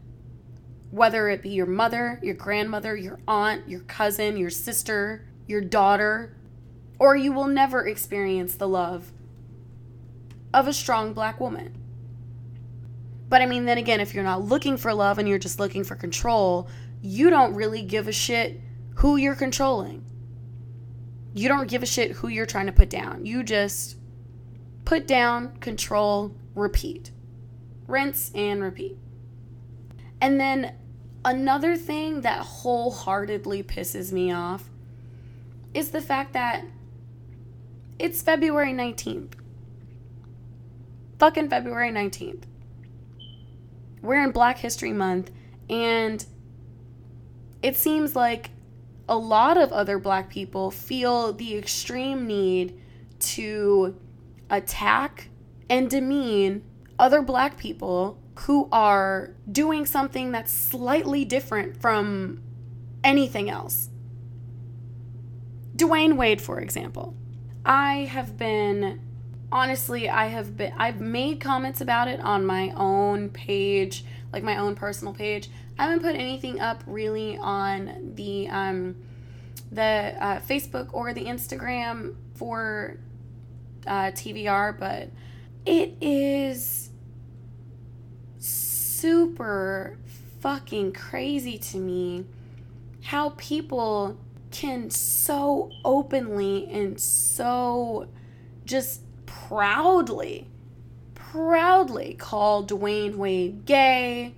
whether 0.91 1.29
it 1.29 1.41
be 1.41 1.49
your 1.49 1.65
mother, 1.65 2.19
your 2.21 2.35
grandmother, 2.35 2.95
your 2.95 3.19
aunt, 3.27 3.67
your 3.67 3.79
cousin, 3.81 4.37
your 4.37 4.49
sister, 4.49 5.25
your 5.47 5.61
daughter, 5.61 6.35
or 6.99 7.15
you 7.15 7.31
will 7.31 7.47
never 7.47 7.87
experience 7.87 8.55
the 8.55 8.67
love 8.67 9.11
of 10.53 10.67
a 10.67 10.73
strong 10.73 11.13
black 11.13 11.39
woman. 11.39 11.75
But 13.29 13.41
I 13.41 13.45
mean, 13.45 13.65
then 13.65 13.77
again, 13.77 14.01
if 14.01 14.13
you're 14.13 14.23
not 14.23 14.43
looking 14.43 14.77
for 14.77 14.93
love 14.93 15.17
and 15.17 15.27
you're 15.27 15.39
just 15.39 15.59
looking 15.59 15.83
for 15.83 15.95
control, 15.95 16.69
you 17.01 17.29
don't 17.29 17.55
really 17.55 17.81
give 17.81 18.07
a 18.07 18.11
shit 18.11 18.59
who 18.95 19.15
you're 19.15 19.35
controlling 19.35 20.05
you 21.33 21.47
don't 21.47 21.69
give 21.69 21.83
a 21.83 21.85
shit 21.85 22.11
who 22.11 22.27
you're 22.27 22.45
trying 22.45 22.65
to 22.65 22.71
put 22.71 22.89
down. 22.89 23.25
You 23.25 23.43
just 23.43 23.97
put 24.85 25.07
down, 25.07 25.57
control, 25.57 26.35
repeat. 26.55 27.11
Rinse 27.87 28.31
and 28.35 28.61
repeat. 28.61 28.97
And 30.19 30.39
then 30.39 30.75
another 31.23 31.75
thing 31.75 32.21
that 32.21 32.39
wholeheartedly 32.39 33.63
pisses 33.63 34.11
me 34.11 34.31
off 34.31 34.69
is 35.73 35.91
the 35.91 36.01
fact 36.01 36.33
that 36.33 36.65
it's 37.99 38.21
February 38.21 38.73
19th. 38.73 39.33
Fucking 41.19 41.49
February 41.49 41.91
19th. 41.91 42.43
We're 44.01 44.23
in 44.23 44.31
Black 44.31 44.57
History 44.57 44.93
Month, 44.93 45.31
and 45.69 46.25
it 47.61 47.77
seems 47.77 48.15
like 48.15 48.49
a 49.07 49.15
lot 49.15 49.57
of 49.57 49.71
other 49.71 49.99
black 49.99 50.29
people 50.29 50.71
feel 50.71 51.33
the 51.33 51.55
extreme 51.55 52.25
need 52.25 52.79
to 53.19 53.95
attack 54.49 55.29
and 55.69 55.89
demean 55.89 56.63
other 56.97 57.21
black 57.21 57.57
people 57.57 58.17
who 58.45 58.67
are 58.71 59.31
doing 59.51 59.85
something 59.85 60.31
that's 60.31 60.51
slightly 60.51 61.25
different 61.25 61.79
from 61.79 62.41
anything 63.03 63.49
else. 63.49 63.89
Dwyane 65.75 66.15
Wade, 66.15 66.41
for 66.41 66.59
example. 66.59 67.15
I 67.65 68.09
have 68.11 68.37
been 68.37 69.01
honestly, 69.51 70.09
I 70.09 70.27
have 70.27 70.57
been 70.57 70.73
I've 70.77 71.01
made 71.01 71.39
comments 71.39 71.81
about 71.81 72.07
it 72.07 72.19
on 72.21 72.45
my 72.45 72.71
own 72.75 73.29
page, 73.29 74.05
like 74.31 74.43
my 74.43 74.57
own 74.57 74.75
personal 74.75 75.13
page. 75.13 75.49
I 75.77 75.83
haven't 75.83 76.01
put 76.01 76.15
anything 76.15 76.59
up 76.59 76.83
really 76.87 77.37
on 77.37 78.13
the 78.15 78.47
um, 78.49 78.95
the 79.71 80.15
uh, 80.19 80.39
Facebook 80.39 80.89
or 80.93 81.13
the 81.13 81.25
Instagram 81.25 82.15
for 82.35 82.97
uh, 83.87 84.11
TVR, 84.11 84.77
but 84.77 85.09
it 85.65 85.95
is 86.01 86.90
super 89.01 89.97
fucking 90.41 90.93
crazy 90.93 91.57
to 91.57 91.77
me 91.77 92.23
how 93.01 93.29
people 93.37 94.15
can 94.51 94.91
so 94.91 95.71
openly 95.83 96.69
and 96.71 96.99
so 96.99 98.07
just 98.63 99.01
proudly, 99.25 100.47
proudly 101.15 102.13
call 102.13 102.63
Dwyane 102.63 103.15
Wade 103.15 103.65
gay 103.65 104.35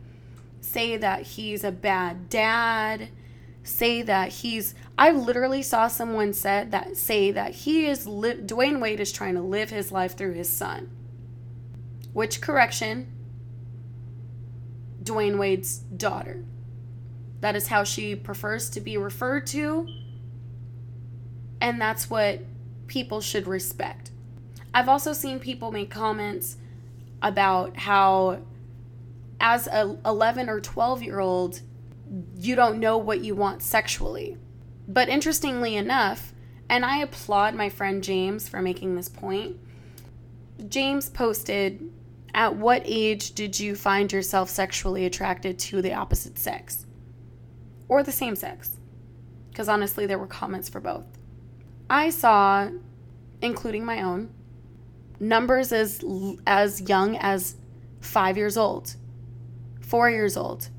say 0.62 0.96
that 0.96 1.24
he's 1.24 1.66
a 1.66 1.72
bad 1.72 2.30
dad, 2.30 3.10
say 3.64 4.02
that 4.02 4.30
he's 4.30 4.76
I 4.98 5.12
literally 5.12 5.62
saw 5.62 5.90
someone 5.90 6.32
said 6.32 6.72
that 6.72 6.96
say 6.96 7.32
that 7.32 7.52
he 7.52 7.86
is 7.86 8.08
li- 8.08 8.36
Dwyane 8.36 8.80
Wade 8.80 9.02
is 9.02 9.12
trying 9.12 9.36
to 9.36 9.42
live 9.42 9.72
his 9.72 9.92
life 9.92 10.16
through 10.16 10.34
his 10.34 10.50
son. 10.50 10.90
Which 12.14 12.40
correction? 12.40 13.12
Dwyane 15.04 15.38
Wade's 15.38 15.78
daughter. 15.78 16.44
That 17.42 17.56
is 17.56 17.68
how 17.68 17.84
she 17.84 18.16
prefers 18.16 18.70
to 18.72 18.82
be 18.82 18.98
referred 18.98 19.48
to. 19.48 19.88
And 21.60 21.80
that's 21.80 22.10
what 22.10 22.42
people 22.88 23.22
should 23.22 23.48
respect. 23.48 24.12
I've 24.74 24.90
also 24.90 25.14
seen 25.14 25.40
people 25.40 25.72
make 25.72 25.92
comments 25.92 26.58
about 27.22 27.78
how 27.78 28.40
as 29.40 29.68
a 29.68 29.98
11 30.06 30.50
or 30.50 30.62
12 30.62 31.04
year 31.04 31.20
old, 31.20 31.62
you 32.38 32.56
don't 32.56 32.80
know 32.80 32.98
what 32.98 33.22
you 33.22 33.36
want 33.36 33.62
sexually. 33.62 34.38
But 34.88 35.10
interestingly 35.10 35.76
enough, 35.76 36.34
and 36.70 36.86
I 36.86 36.98
applaud 36.98 37.56
my 37.56 37.70
friend 37.70 38.04
James 38.04 38.48
for 38.48 38.62
making 38.62 38.96
this 38.96 39.10
point, 39.10 39.58
James 40.70 41.10
posted, 41.10 41.90
At 42.34 42.56
what 42.56 42.82
age 42.86 43.34
did 43.34 43.60
you 43.60 43.76
find 43.76 44.12
yourself 44.12 44.50
sexually 44.50 45.06
attracted 45.06 45.60
to 45.60 45.82
the 45.82 45.94
opposite 45.94 46.40
sex? 46.40 46.86
Or 47.88 48.02
the 48.02 48.12
same 48.12 48.36
sex? 48.36 48.80
Because 49.50 49.70
honestly, 49.70 50.06
there 50.06 50.18
were 50.18 50.28
comments 50.28 50.68
for 50.68 50.80
both. 50.80 51.06
I 51.90 52.10
saw, 52.10 52.70
including 53.42 53.86
my 53.86 54.02
own, 54.02 54.34
numbers 55.20 55.72
as, 55.72 56.04
as 56.48 56.82
young 56.82 57.18
as 57.18 57.56
five 58.02 58.36
years 58.36 58.58
old 58.58 58.96
four 59.94 60.10
years 60.10 60.36
old, 60.36 60.70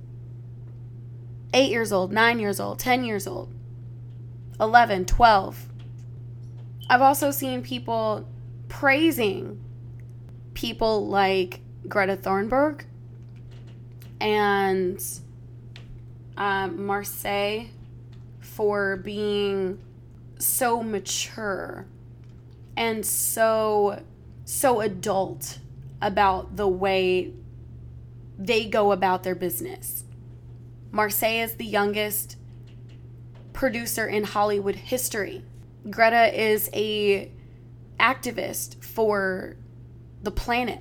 eight 1.53 1.71
years 1.71 1.93
old, 1.93 2.13
nine 2.13 2.41
years 2.41 2.59
old, 2.59 2.81
10 2.81 3.05
years 3.05 3.29
old, 3.29 3.55
11, 4.61 5.05
12. 5.05 5.69
I've 6.91 7.01
also 7.01 7.31
seen 7.31 7.63
people 7.63 8.29
praising 8.69 9.64
people 10.55 11.07
like 11.07 11.61
Greta 11.89 12.17
Thunberg 12.17 12.85
and 14.21 14.97
um, 16.37 16.79
Marsai 16.79 17.69
for 18.41 18.97
being 18.97 19.79
so 20.39 20.83
mature 20.83 21.87
and 22.77 23.05
so 23.05 24.03
so 24.45 24.81
adult 24.81 25.59
about 26.03 26.57
the 26.57 26.69
way 26.69 27.33
they 28.39 28.67
go 28.67 28.93
about 28.93 29.23
their 29.23 29.35
business. 29.35 30.05
Marsai 30.93 31.43
is 31.43 31.55
the 31.57 31.65
youngest 31.65 32.37
producer 33.53 34.07
in 34.07 34.25
Hollywood 34.25 34.75
history. 34.75 35.43
Greta 35.89 36.33
is 36.39 36.69
a 36.73 37.31
activist 37.99 38.83
for 38.85 39.57
the 40.25 40.31
planet. 40.31 40.81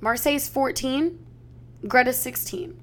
Marsai's 0.00 0.48
14, 0.48 1.18
Greta's 1.88 2.18
16. 2.18 2.80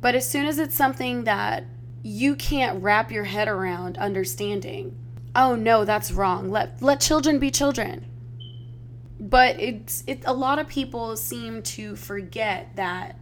But 0.00 0.14
as 0.14 0.28
soon 0.28 0.46
as 0.46 0.58
it's 0.58 0.74
something 0.74 1.24
that 1.24 1.64
you 2.02 2.34
can't 2.34 2.82
wrap 2.82 3.10
your 3.10 3.24
head 3.24 3.48
around 3.48 3.98
understanding. 3.98 4.96
Oh 5.34 5.54
no, 5.54 5.84
that's 5.84 6.10
wrong. 6.10 6.50
Let 6.50 6.80
let 6.82 7.00
children 7.00 7.38
be 7.38 7.50
children. 7.50 8.06
But 9.20 9.60
it's 9.60 10.02
it 10.06 10.22
a 10.24 10.32
lot 10.32 10.58
of 10.58 10.68
people 10.68 11.16
seem 11.16 11.62
to 11.62 11.96
forget 11.96 12.74
that 12.76 13.18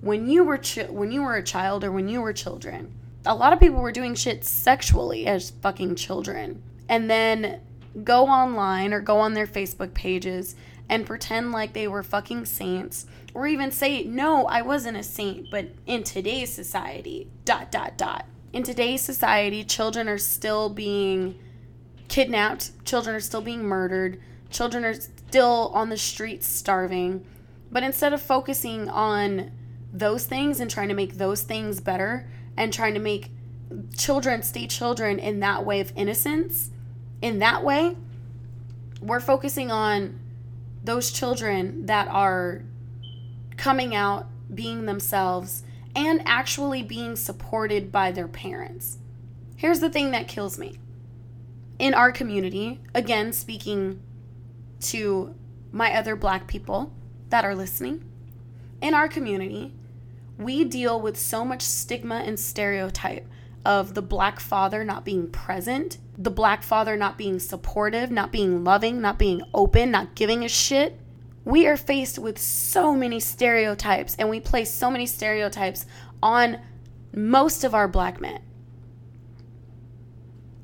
when 0.00 0.28
you 0.28 0.44
were 0.44 0.60
when 0.90 1.10
you 1.10 1.22
were 1.22 1.36
a 1.36 1.42
child 1.42 1.84
or 1.84 1.90
when 1.90 2.08
you 2.08 2.20
were 2.20 2.32
children, 2.32 2.94
a 3.24 3.34
lot 3.34 3.52
of 3.52 3.60
people 3.60 3.80
were 3.80 3.92
doing 3.92 4.14
shit 4.14 4.44
sexually 4.44 5.26
as 5.26 5.50
fucking 5.50 5.94
children. 5.94 6.62
And 6.88 7.10
then 7.10 7.60
go 8.04 8.26
online 8.26 8.92
or 8.92 9.00
go 9.00 9.18
on 9.18 9.34
their 9.34 9.46
Facebook 9.46 9.94
pages 9.94 10.54
and 10.88 11.06
pretend 11.06 11.52
like 11.52 11.72
they 11.72 11.88
were 11.88 12.02
fucking 12.02 12.46
saints 12.46 13.06
or 13.34 13.46
even 13.46 13.70
say, 13.70 14.04
no, 14.04 14.46
I 14.46 14.62
wasn't 14.62 14.96
a 14.96 15.02
saint, 15.02 15.50
but 15.50 15.68
in 15.86 16.02
today's 16.02 16.52
society, 16.52 17.28
dot, 17.44 17.70
dot, 17.70 17.98
dot. 17.98 18.26
In 18.52 18.62
today's 18.62 19.02
society, 19.02 19.62
children 19.62 20.08
are 20.08 20.18
still 20.18 20.70
being 20.70 21.38
kidnapped, 22.08 22.70
children 22.84 23.14
are 23.14 23.20
still 23.20 23.42
being 23.42 23.64
murdered, 23.64 24.20
children 24.50 24.84
are 24.84 24.94
still 24.94 25.70
on 25.74 25.90
the 25.90 25.98
streets 25.98 26.46
starving. 26.46 27.24
But 27.70 27.82
instead 27.82 28.14
of 28.14 28.22
focusing 28.22 28.88
on 28.88 29.52
those 29.92 30.26
things 30.26 30.60
and 30.60 30.70
trying 30.70 30.88
to 30.88 30.94
make 30.94 31.14
those 31.14 31.42
things 31.42 31.80
better 31.80 32.28
and 32.56 32.72
trying 32.72 32.94
to 32.94 33.00
make 33.00 33.30
children 33.96 34.42
stay 34.42 34.66
children 34.66 35.18
in 35.18 35.40
that 35.40 35.66
way 35.66 35.80
of 35.80 35.92
innocence, 35.94 36.70
in 37.20 37.40
that 37.40 37.62
way, 37.62 37.96
we're 39.02 39.20
focusing 39.20 39.70
on 39.70 40.18
those 40.82 41.10
children 41.10 41.86
that 41.86 42.08
are 42.08 42.64
coming 43.56 43.94
out, 43.94 44.26
being 44.54 44.86
themselves, 44.86 45.62
and 45.94 46.22
actually 46.24 46.82
being 46.82 47.16
supported 47.16 47.90
by 47.90 48.12
their 48.12 48.28
parents. 48.28 48.98
Here's 49.56 49.80
the 49.80 49.90
thing 49.90 50.12
that 50.12 50.28
kills 50.28 50.58
me. 50.58 50.78
In 51.78 51.94
our 51.94 52.12
community, 52.12 52.80
again, 52.94 53.32
speaking 53.32 54.00
to 54.80 55.34
my 55.72 55.92
other 55.92 56.16
black 56.16 56.46
people 56.46 56.92
that 57.30 57.44
are 57.44 57.54
listening, 57.54 58.04
in 58.80 58.94
our 58.94 59.08
community, 59.08 59.74
we 60.38 60.64
deal 60.64 61.00
with 61.00 61.16
so 61.16 61.44
much 61.44 61.62
stigma 61.62 62.22
and 62.24 62.38
stereotype 62.38 63.26
of 63.68 63.92
the 63.92 64.00
black 64.00 64.40
father 64.40 64.82
not 64.82 65.04
being 65.04 65.28
present, 65.28 65.98
the 66.16 66.30
black 66.30 66.62
father 66.62 66.96
not 66.96 67.18
being 67.18 67.38
supportive, 67.38 68.10
not 68.10 68.32
being 68.32 68.64
loving, 68.64 68.98
not 69.02 69.18
being 69.18 69.42
open, 69.52 69.90
not 69.90 70.14
giving 70.14 70.42
a 70.42 70.48
shit. 70.48 70.98
We 71.44 71.66
are 71.66 71.76
faced 71.76 72.18
with 72.18 72.38
so 72.38 72.94
many 72.94 73.20
stereotypes 73.20 74.16
and 74.18 74.30
we 74.30 74.40
place 74.40 74.72
so 74.72 74.90
many 74.90 75.04
stereotypes 75.04 75.84
on 76.22 76.62
most 77.14 77.62
of 77.62 77.74
our 77.74 77.86
black 77.86 78.22
men. 78.22 78.40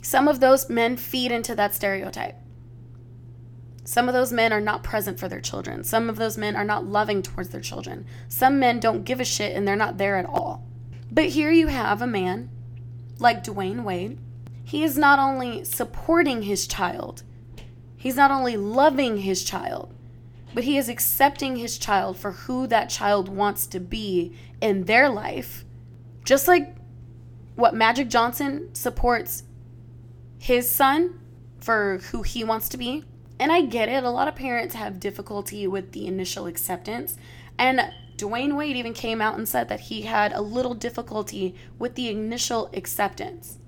Some 0.03 0.27
of 0.27 0.41
those 0.41 0.71
men 0.71 0.97
feed 0.97 1.31
into 1.31 1.55
that 1.57 1.75
stereotype. 1.75 2.37
Some 3.85 4.09
of 4.09 4.15
those 4.15 4.33
men 4.33 4.51
are 4.51 4.63
not 4.63 4.83
present 4.83 5.21
for 5.21 5.29
their 5.29 5.43
children. 5.43 5.85
Some 5.85 6.09
of 6.09 6.17
those 6.17 6.39
men 6.39 6.57
are 6.57 6.65
not 6.65 6.87
loving 6.87 7.23
towards 7.23 7.51
their 7.51 7.61
children. 7.61 8.07
Some 8.29 8.59
men 8.59 8.81
don't 8.81 9.05
give 9.05 9.21
a 9.21 9.27
shit 9.27 9.55
and 9.55 9.69
they're 9.69 9.77
not 9.77 9.99
there 9.99 10.17
at 10.17 10.25
all. 10.25 10.67
But 11.13 11.27
here 11.27 11.51
you 11.51 11.67
have 11.67 12.01
a 12.01 12.07
man 12.07 12.49
like 13.19 13.45
Dwyane 13.45 13.85
Wade. 13.85 14.19
He 14.65 14.83
is 14.83 14.97
not 14.97 15.19
only 15.19 15.65
supporting 15.65 16.43
his 16.43 16.67
child, 16.67 17.23
he's 17.97 18.17
not 18.17 18.31
only 18.31 18.57
loving 18.57 19.19
his 19.19 19.45
child, 19.45 19.95
but 20.55 20.65
he 20.65 20.79
is 20.79 20.89
accepting 20.89 21.57
his 21.57 21.79
child 21.79 22.17
for 22.17 22.33
who 22.33 22.67
that 22.69 22.89
child 22.89 23.29
wants 23.29 23.67
to 23.69 23.81
be 23.81 24.35
in 24.61 24.85
their 24.85 25.09
life. 25.09 25.65
Just 26.25 26.49
like 26.49 26.77
what 27.57 27.75
Magic 27.75 28.09
Johnson 28.09 28.75
supports 28.75 29.43
his 30.39 30.71
son 30.71 31.21
for 31.61 31.99
who 32.11 32.23
he 32.23 32.45
wants 32.45 32.69
to 32.71 32.77
be 32.77 33.05
and 33.39 33.51
I 33.51 33.63
get 33.63 33.89
it. 33.89 34.05
A 34.05 34.11
lot 34.11 34.29
of 34.29 34.37
parents 34.37 34.75
have 34.75 35.01
difficulty 35.01 35.67
with 35.67 35.93
the 35.93 36.07
initial 36.07 36.47
acceptance. 36.47 37.17
And 37.59 37.81
Dwyane 38.17 38.57
Wade 38.57 38.77
even 38.77 38.93
came 38.93 39.21
out 39.21 39.37
and 39.37 39.49
said 39.49 39.69
that 39.69 39.81
he 39.81 40.03
had 40.03 40.33
a 40.33 40.41
little 40.41 40.75
difficulty 40.75 41.55
with 41.79 41.95
the 41.95 42.09
initial 42.09 42.71
acceptance. 42.73 43.59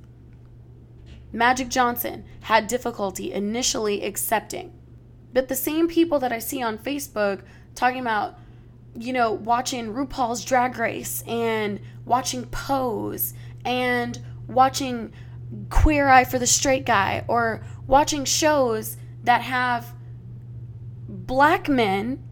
Magic 1.32 1.68
Johnson 1.68 2.24
had 2.42 2.66
difficulty 2.66 3.32
initially 3.32 4.05
accepting. 4.05 4.72
But 5.32 5.49
the 5.49 5.57
same 5.57 5.88
people 5.88 6.18
that 6.20 6.32
I 6.32 6.38
see 6.38 6.62
on 6.62 6.78
Facebook 6.78 7.42
talking 7.74 8.01
about, 8.01 8.38
you 8.94 9.12
know, 9.12 9.32
watching 9.32 9.92
RuPaul's 9.92 10.44
Drag 10.44 10.78
Race 10.78 11.22
and 11.26 11.80
watching 12.05 12.47
Pose 12.47 13.34
and 13.64 14.18
watching 14.47 15.12
Queer 15.68 16.09
Eye 16.09 16.24
for 16.24 16.38
the 16.38 16.47
Straight 16.47 16.86
Guy 16.86 17.24
or 17.28 17.62
watching 17.86 18.24
shows 18.24 18.97
that 19.24 19.42
have 19.42 19.92
black 21.09 21.68
men, 21.68 22.26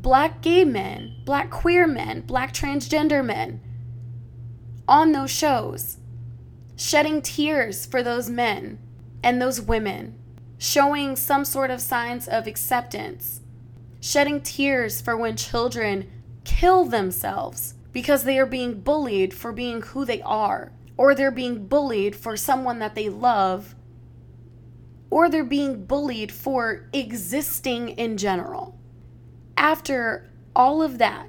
black 0.00 0.40
gay 0.40 0.64
men, 0.64 1.14
black 1.24 1.50
queer 1.50 1.86
men, 1.86 2.20
black 2.22 2.52
transgender 2.52 3.24
men 3.24 3.60
on 4.86 5.12
those 5.12 5.30
shows, 5.30 5.98
shedding 6.76 7.20
tears 7.20 7.84
for 7.84 8.02
those 8.02 8.30
men 8.30 8.78
and 9.22 9.40
those 9.40 9.60
women, 9.60 10.18
showing 10.56 11.16
some 11.16 11.44
sort 11.44 11.70
of 11.70 11.80
signs 11.80 12.28
of 12.28 12.46
acceptance, 12.46 13.40
shedding 14.00 14.40
tears 14.40 15.00
for 15.00 15.16
when 15.16 15.36
children 15.36 16.08
kill 16.44 16.84
themselves 16.84 17.74
because 17.92 18.24
they 18.24 18.38
are 18.38 18.46
being 18.46 18.80
bullied 18.80 19.34
for 19.34 19.52
being 19.52 19.82
who 19.82 20.04
they 20.04 20.22
are, 20.22 20.72
or 20.96 21.14
they're 21.14 21.30
being 21.30 21.66
bullied 21.66 22.14
for 22.14 22.36
someone 22.36 22.78
that 22.78 22.94
they 22.94 23.08
love 23.08 23.74
or 25.10 25.28
they're 25.28 25.44
being 25.44 25.84
bullied 25.84 26.30
for 26.30 26.88
existing 26.92 27.90
in 27.90 28.16
general. 28.16 28.77
After 29.58 30.30
all 30.54 30.82
of 30.82 30.98
that, 30.98 31.28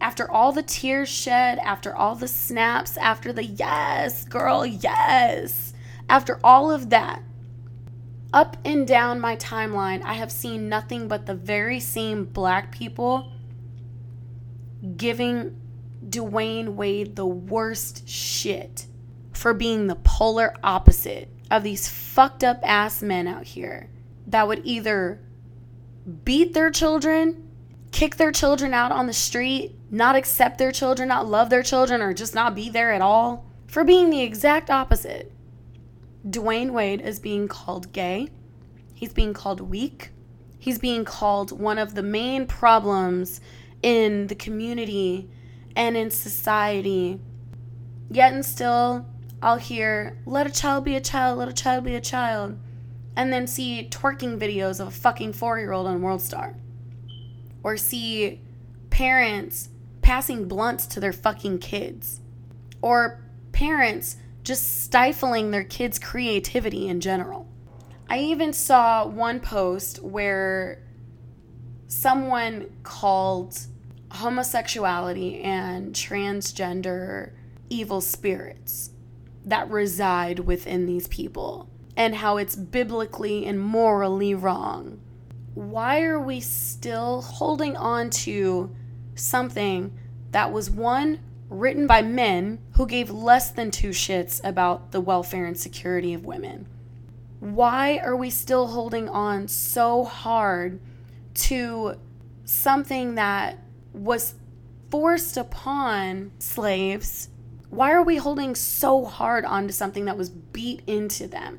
after 0.00 0.28
all 0.28 0.52
the 0.52 0.62
tears 0.62 1.10
shed, 1.10 1.58
after 1.58 1.94
all 1.94 2.14
the 2.14 2.26
snaps, 2.26 2.96
after 2.96 3.30
the 3.30 3.44
yes, 3.44 4.24
girl, 4.24 4.64
yes, 4.64 5.74
after 6.08 6.40
all 6.42 6.70
of 6.70 6.88
that, 6.88 7.22
up 8.32 8.56
and 8.64 8.88
down 8.88 9.20
my 9.20 9.36
timeline, 9.36 10.02
I 10.02 10.14
have 10.14 10.32
seen 10.32 10.70
nothing 10.70 11.06
but 11.06 11.26
the 11.26 11.34
very 11.34 11.78
same 11.78 12.24
black 12.24 12.72
people 12.72 13.30
giving 14.96 15.54
Dwyane 16.08 16.70
Wade 16.70 17.16
the 17.16 17.26
worst 17.26 18.08
shit 18.08 18.86
for 19.34 19.52
being 19.52 19.88
the 19.88 19.96
polar 19.96 20.54
opposite 20.64 21.28
of 21.50 21.62
these 21.62 21.86
fucked 21.86 22.42
up 22.42 22.60
ass 22.62 23.02
men 23.02 23.28
out 23.28 23.44
here 23.44 23.90
that 24.26 24.48
would 24.48 24.62
either 24.64 25.20
beat 26.24 26.52
their 26.54 26.70
children, 26.70 27.48
kick 27.92 28.16
their 28.16 28.32
children 28.32 28.74
out 28.74 28.92
on 28.92 29.06
the 29.06 29.12
street, 29.12 29.74
not 29.90 30.16
accept 30.16 30.58
their 30.58 30.72
children, 30.72 31.08
not 31.08 31.26
love 31.26 31.50
their 31.50 31.62
children, 31.62 32.02
or 32.02 32.12
just 32.12 32.34
not 32.34 32.54
be 32.54 32.68
there 32.68 32.92
at 32.92 33.00
all, 33.00 33.46
for 33.66 33.84
being 33.84 34.10
the 34.10 34.22
exact 34.22 34.70
opposite. 34.70 35.32
Dwyane 36.28 36.70
Wade 36.70 37.00
is 37.00 37.18
being 37.18 37.48
called 37.48 37.92
gay. 37.92 38.28
He's 38.94 39.12
being 39.12 39.34
called 39.34 39.60
weak. 39.60 40.10
He's 40.58 40.78
being 40.78 41.04
called 41.04 41.52
one 41.52 41.78
of 41.78 41.94
the 41.94 42.02
main 42.02 42.46
problems 42.46 43.40
in 43.82 44.28
the 44.28 44.34
community 44.34 45.28
and 45.76 45.96
in 45.96 46.10
society. 46.10 47.20
Yet 48.10 48.32
and 48.32 48.44
still, 48.44 49.06
I'll 49.42 49.58
hear, 49.58 50.18
let 50.24 50.46
a 50.46 50.50
child 50.50 50.84
be 50.84 50.96
a 50.96 51.00
child, 51.00 51.38
let 51.38 51.48
a 51.48 51.52
child 51.52 51.84
be 51.84 51.94
a 51.94 52.00
child, 52.00 52.58
and 53.16 53.32
then 53.32 53.46
see 53.46 53.88
twerking 53.90 54.38
videos 54.38 54.80
of 54.80 54.88
a 54.88 54.90
fucking 54.90 55.32
four 55.32 55.58
year 55.58 55.72
old 55.72 55.86
on 55.86 56.02
World 56.02 56.22
Star. 56.22 56.56
Or 57.62 57.76
see 57.76 58.40
parents 58.90 59.68
passing 60.02 60.46
blunts 60.48 60.86
to 60.86 61.00
their 61.00 61.12
fucking 61.12 61.58
kids. 61.58 62.20
Or 62.82 63.22
parents 63.52 64.16
just 64.42 64.84
stifling 64.84 65.50
their 65.50 65.64
kids' 65.64 65.98
creativity 65.98 66.88
in 66.88 67.00
general. 67.00 67.48
I 68.08 68.18
even 68.18 68.52
saw 68.52 69.06
one 69.06 69.40
post 69.40 70.02
where 70.02 70.82
someone 71.86 72.70
called 72.82 73.58
homosexuality 74.10 75.40
and 75.40 75.94
transgender 75.94 77.32
evil 77.70 78.00
spirits 78.00 78.90
that 79.46 79.70
reside 79.70 80.40
within 80.40 80.86
these 80.86 81.08
people 81.08 81.68
and 81.96 82.16
how 82.16 82.36
it's 82.36 82.56
biblically 82.56 83.46
and 83.46 83.60
morally 83.60 84.34
wrong. 84.34 85.00
Why 85.54 86.02
are 86.02 86.20
we 86.20 86.40
still 86.40 87.22
holding 87.22 87.76
on 87.76 88.10
to 88.10 88.74
something 89.14 89.96
that 90.32 90.52
was 90.52 90.70
one 90.70 91.20
written 91.48 91.86
by 91.86 92.02
men 92.02 92.58
who 92.72 92.86
gave 92.86 93.10
less 93.10 93.50
than 93.50 93.70
two 93.70 93.90
shits 93.90 94.40
about 94.42 94.90
the 94.90 95.00
welfare 95.00 95.46
and 95.46 95.56
security 95.56 96.12
of 96.12 96.24
women? 96.24 96.66
Why 97.38 97.98
are 97.98 98.16
we 98.16 98.30
still 98.30 98.68
holding 98.68 99.08
on 99.08 99.48
so 99.48 100.04
hard 100.04 100.80
to 101.34 101.94
something 102.44 103.14
that 103.14 103.58
was 103.92 104.34
forced 104.90 105.36
upon 105.36 106.32
slaves 106.38 107.28
Why 107.70 107.90
are 107.90 108.02
we 108.02 108.16
holding 108.18 108.54
so 108.54 109.04
hard 109.04 109.44
onto 109.44 109.72
something 109.72 110.04
that 110.04 110.16
was 110.16 110.30
beat 110.30 110.82
into 110.86 111.26
them? 111.26 111.58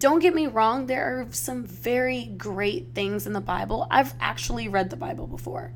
Don't 0.00 0.20
get 0.20 0.34
me 0.34 0.46
wrong, 0.46 0.86
there 0.86 1.20
are 1.20 1.26
some 1.30 1.66
very 1.66 2.24
great 2.24 2.94
things 2.94 3.26
in 3.26 3.34
the 3.34 3.40
Bible. 3.40 3.86
I've 3.90 4.14
actually 4.18 4.66
read 4.66 4.88
the 4.88 4.96
Bible 4.96 5.26
before 5.26 5.74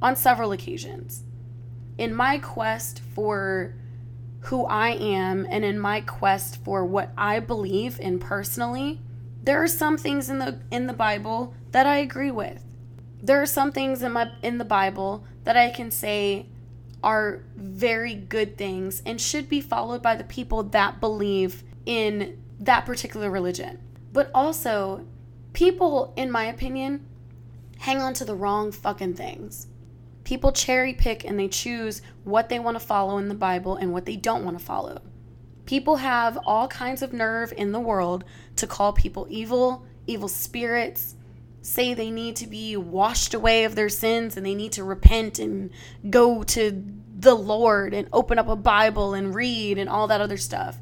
on 0.00 0.16
several 0.16 0.52
occasions. 0.52 1.22
In 1.98 2.14
my 2.14 2.38
quest 2.38 3.00
for 3.14 3.74
who 4.46 4.64
I 4.64 4.92
am 4.92 5.46
and 5.50 5.66
in 5.66 5.78
my 5.78 6.00
quest 6.00 6.64
for 6.64 6.86
what 6.86 7.12
I 7.14 7.40
believe 7.40 8.00
in 8.00 8.18
personally, 8.18 9.02
there 9.42 9.62
are 9.62 9.68
some 9.68 9.98
things 9.98 10.30
in 10.30 10.38
the 10.38 10.58
in 10.70 10.86
the 10.86 10.94
Bible 10.94 11.52
that 11.72 11.86
I 11.86 11.98
agree 11.98 12.30
with. 12.30 12.64
There 13.22 13.42
are 13.42 13.46
some 13.46 13.70
things 13.70 14.02
in 14.02 14.12
my 14.12 14.32
in 14.42 14.56
the 14.56 14.64
Bible 14.64 15.26
that 15.44 15.58
I 15.58 15.68
can 15.68 15.90
say 15.90 16.46
are 17.04 17.42
very 17.54 18.14
good 18.14 18.56
things 18.56 19.02
and 19.04 19.20
should 19.20 19.50
be 19.50 19.60
followed 19.60 20.00
by 20.00 20.16
the 20.16 20.24
people 20.24 20.62
that 20.62 21.00
believe 21.00 21.64
in 21.84 22.38
that 22.62 22.86
particular 22.86 23.30
religion. 23.30 23.78
But 24.12 24.30
also, 24.34 25.06
people 25.52 26.12
in 26.16 26.30
my 26.30 26.44
opinion 26.44 27.06
hang 27.78 28.00
on 28.00 28.14
to 28.14 28.24
the 28.24 28.34
wrong 28.34 28.72
fucking 28.72 29.14
things. 29.14 29.66
People 30.24 30.52
cherry 30.52 30.94
pick 30.94 31.24
and 31.24 31.38
they 31.38 31.48
choose 31.48 32.00
what 32.22 32.48
they 32.48 32.60
want 32.60 32.78
to 32.78 32.86
follow 32.86 33.18
in 33.18 33.28
the 33.28 33.34
Bible 33.34 33.76
and 33.76 33.92
what 33.92 34.06
they 34.06 34.16
don't 34.16 34.44
want 34.44 34.58
to 34.58 34.64
follow. 34.64 35.02
People 35.66 35.96
have 35.96 36.38
all 36.46 36.68
kinds 36.68 37.02
of 37.02 37.12
nerve 37.12 37.52
in 37.56 37.72
the 37.72 37.80
world 37.80 38.24
to 38.56 38.66
call 38.66 38.92
people 38.92 39.26
evil, 39.28 39.84
evil 40.06 40.28
spirits, 40.28 41.16
say 41.60 41.94
they 41.94 42.10
need 42.10 42.36
to 42.36 42.46
be 42.46 42.76
washed 42.76 43.34
away 43.34 43.64
of 43.64 43.74
their 43.74 43.88
sins 43.88 44.36
and 44.36 44.46
they 44.46 44.54
need 44.54 44.72
to 44.72 44.84
repent 44.84 45.38
and 45.38 45.70
go 46.10 46.42
to 46.44 46.84
the 47.18 47.34
Lord 47.34 47.94
and 47.94 48.08
open 48.12 48.38
up 48.38 48.48
a 48.48 48.56
Bible 48.56 49.14
and 49.14 49.34
read 49.34 49.78
and 49.78 49.88
all 49.88 50.06
that 50.08 50.20
other 50.20 50.36
stuff. 50.36 50.78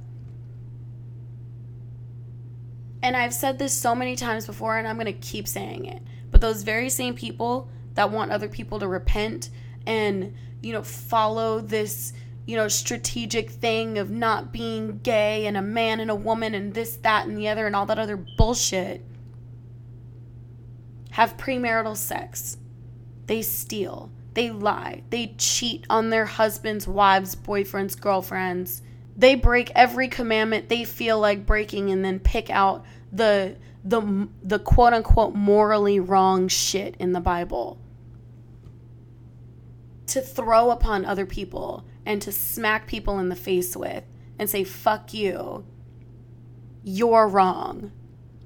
And 3.03 3.17
I've 3.17 3.35
said 3.35 3.59
this 3.59 3.73
so 3.73 3.95
many 3.95 4.17
times 4.17 4.47
before 4.47 4.77
and 4.77 4.87
I'm 4.87 4.97
going 4.97 5.07
to 5.07 5.13
keep 5.13 5.49
saying 5.49 5.87
it. 5.87 6.03
But 6.31 6.41
those 6.41 6.63
very 6.63 6.91
same 6.91 7.15
people 7.15 7.69
that 7.95 8.11
want 8.11 8.31
other 8.31 8.49
people 8.49 8.79
to 8.81 8.89
repent 8.89 9.51
and, 9.87 10.35
you 10.63 10.73
know, 10.73 10.83
follow 10.83 11.61
this 11.61 12.13
you 12.51 12.57
know, 12.57 12.67
strategic 12.67 13.49
thing 13.49 13.97
of 13.97 14.11
not 14.11 14.53
being 14.53 14.99
gay 15.05 15.47
and 15.47 15.57
a 15.57 15.63
man 15.63 16.01
and 16.01 16.11
a 16.11 16.15
woman 16.17 16.53
and 16.53 16.75
this, 16.75 16.97
that, 16.97 17.27
and 17.27 17.39
the 17.39 17.47
other, 17.47 17.65
and 17.65 17.77
all 17.77 17.87
that 17.87 17.99
other 17.99 18.17
bullshit, 18.17 19.05
have 21.13 21.37
premarital 21.37 21.97
sex. 21.97 22.57
They 23.27 23.43
steal. 23.43 24.11
They 24.35 24.51
lie. 24.51 25.05
They 25.11 25.35
cheat 25.39 25.87
on 25.89 26.11
their 26.11 26.25
husbands, 26.25 26.89
wives, 26.89 27.37
boyfriends, 27.37 28.01
girlfriends. 28.01 28.83
They 29.21 29.35
break 29.35 29.71
every 29.75 30.09
commandment 30.09 30.71
they 30.71 30.85
feel 30.85 31.21
like 31.21 31.45
breaking 31.45 31.91
and 31.91 32.03
then 32.03 32.19
pick 32.21 32.49
out 32.49 32.87
the 33.13 33.57
the 33.85 34.29
the 34.43 34.59
quote 34.59 34.95
unquote 34.95 35.35
morally 35.35 36.01
wrong 36.01 36.49
shit 36.49 36.97
in 36.99 37.13
the 37.13 37.21
Bible 37.21 37.79
to 40.07 40.23
throw 40.23 40.71
upon 40.71 41.05
other 41.05 41.27
people 41.27 41.85
and 42.07 42.23
to 42.23 42.33
smack 42.33 42.87
people 42.87 43.19
in 43.19 43.29
the 43.29 43.37
face 43.37 43.77
with 43.77 44.05
and 44.39 44.49
say, 44.49 44.65
fuck 44.65 45.13
you, 45.13 45.65
you're 46.83 47.29
wrong. 47.29 47.93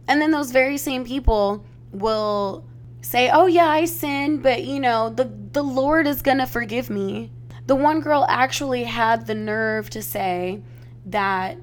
And 0.08 0.20
then 0.20 0.32
those 0.32 0.50
very 0.50 0.76
same 0.76 1.04
people 1.04 1.64
will 1.92 2.66
say, 3.00 3.30
oh, 3.30 3.46
yeah, 3.46 3.68
I 3.68 3.84
sinned, 3.84 4.42
but 4.42 4.64
you 4.64 4.80
know, 4.80 5.08
the, 5.08 5.30
the 5.52 5.62
Lord 5.62 6.06
is 6.06 6.20
going 6.20 6.38
to 6.38 6.46
forgive 6.46 6.90
me. 6.90 7.30
The 7.66 7.76
one 7.76 8.00
girl 8.00 8.26
actually 8.28 8.84
had 8.84 9.26
the 9.26 9.34
nerve 9.34 9.90
to 9.90 10.02
say 10.02 10.62
that 11.06 11.56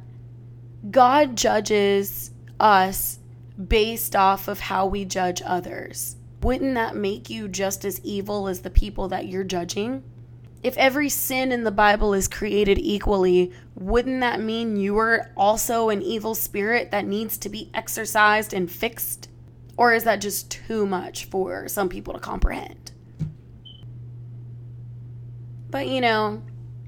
God 0.89 1.35
judges 1.35 2.31
us 2.59 3.19
based 3.67 4.15
off 4.15 4.47
of 4.47 4.59
how 4.59 4.87
we 4.87 5.05
judge 5.05 5.41
others. 5.45 6.15
Wouldn't 6.41 6.73
that 6.73 6.95
make 6.95 7.29
you 7.29 7.47
just 7.47 7.85
as 7.85 8.01
evil 8.03 8.47
as 8.47 8.61
the 8.61 8.71
people 8.71 9.07
that 9.09 9.27
you're 9.27 9.43
judging? 9.43 10.03
if 10.63 10.77
every 10.77 11.09
sin 11.09 11.51
in 11.51 11.63
the 11.63 11.71
Bible 11.71 12.13
is 12.13 12.27
created 12.27 12.77
equally, 12.77 13.51
wouldn't 13.75 14.19
that 14.21 14.39
mean 14.39 14.75
you 14.75 14.97
are 14.97 15.31
also 15.35 15.89
an 15.89 16.01
evil 16.01 16.35
spirit 16.35 16.91
that 16.91 17.07
needs 17.07 17.37
to 17.39 17.49
be 17.49 17.71
exorcised 17.73 18.53
and 18.53 18.71
fixed? 18.71 19.29
Or 19.75 19.93
is 19.93 20.03
that 20.03 20.21
just 20.21 20.51
too 20.51 20.85
much 20.85 21.25
for 21.25 21.67
some 21.67 21.89
people 21.89 22.13
to 22.13 22.19
comprehend? 22.19 22.90
But 25.71 25.87
you 25.87 26.01
know, 26.01 26.41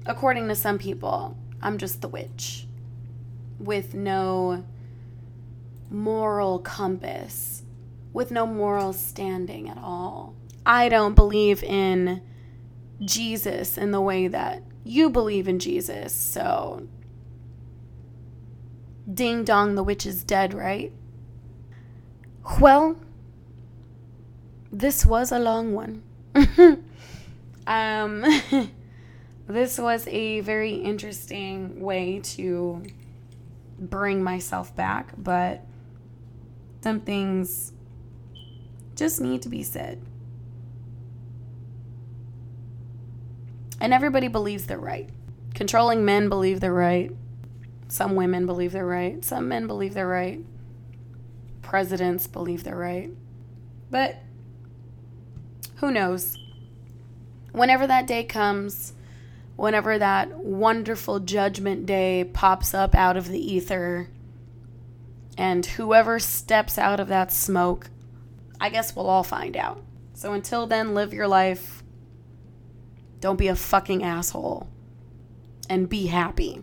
according 0.06 0.46
to 0.48 0.54
some 0.54 0.78
people, 0.78 1.36
I'm 1.62 1.78
just 1.78 2.02
the 2.02 2.08
witch 2.08 2.66
with 3.58 3.94
no 3.94 4.64
moral 5.90 6.58
compass, 6.58 7.62
with 8.12 8.30
no 8.30 8.46
moral 8.46 8.92
standing 8.92 9.70
at 9.70 9.78
all. 9.78 10.34
I 10.66 10.90
don't 10.90 11.14
believe 11.14 11.62
in 11.64 12.22
Jesus 13.00 13.78
in 13.78 13.90
the 13.90 14.00
way 14.00 14.28
that 14.28 14.62
you 14.84 15.08
believe 15.08 15.48
in 15.48 15.58
Jesus. 15.58 16.12
So, 16.12 16.86
ding 19.12 19.44
dong, 19.44 19.74
the 19.74 19.82
witch 19.82 20.04
is 20.04 20.22
dead, 20.24 20.52
right? 20.52 20.92
Well, 22.60 22.96
this 24.70 25.06
was 25.06 25.32
a 25.32 25.38
long 25.38 25.72
one. 25.72 26.02
um, 27.66 28.24
this 29.46 29.78
was 29.78 30.06
a 30.08 30.40
very 30.40 30.74
interesting 30.74 31.80
way 31.80 32.20
to 32.20 32.82
bring 33.78 34.22
myself 34.22 34.74
back, 34.74 35.12
but 35.16 35.64
some 36.82 37.00
things 37.00 37.72
just 38.94 39.20
need 39.20 39.42
to 39.42 39.48
be 39.48 39.62
said. 39.62 40.00
And 43.80 43.92
everybody 43.92 44.28
believes 44.28 44.66
they're 44.66 44.78
right. 44.78 45.10
Controlling 45.54 46.04
men 46.04 46.28
believe 46.28 46.60
they're 46.60 46.72
right. 46.72 47.12
Some 47.88 48.14
women 48.14 48.46
believe 48.46 48.72
they're 48.72 48.86
right. 48.86 49.24
Some 49.24 49.48
men 49.48 49.66
believe 49.66 49.94
they're 49.94 50.08
right. 50.08 50.40
Presidents 51.62 52.26
believe 52.26 52.64
they're 52.64 52.76
right. 52.76 53.10
But 53.90 54.16
who 55.76 55.90
knows? 55.90 56.38
Whenever 57.54 57.86
that 57.86 58.06
day 58.06 58.24
comes, 58.24 58.92
whenever 59.56 59.98
that 59.98 60.36
wonderful 60.36 61.20
judgment 61.20 61.86
day 61.86 62.28
pops 62.32 62.74
up 62.74 62.94
out 62.94 63.16
of 63.16 63.28
the 63.28 63.40
ether, 63.40 64.08
and 65.38 65.64
whoever 65.64 66.18
steps 66.18 66.76
out 66.76 67.00
of 67.00 67.08
that 67.08 67.32
smoke, 67.32 67.88
I 68.60 68.68
guess 68.68 68.94
we'll 68.94 69.08
all 69.08 69.22
find 69.22 69.56
out. 69.56 69.82
So 70.12 70.32
until 70.32 70.66
then, 70.66 70.94
live 70.94 71.14
your 71.14 71.28
life 71.28 71.84
don't 73.24 73.38
be 73.38 73.48
a 73.48 73.56
fucking 73.56 74.02
asshole. 74.02 74.68
And 75.70 75.88
be 75.88 76.08
happy. 76.08 76.62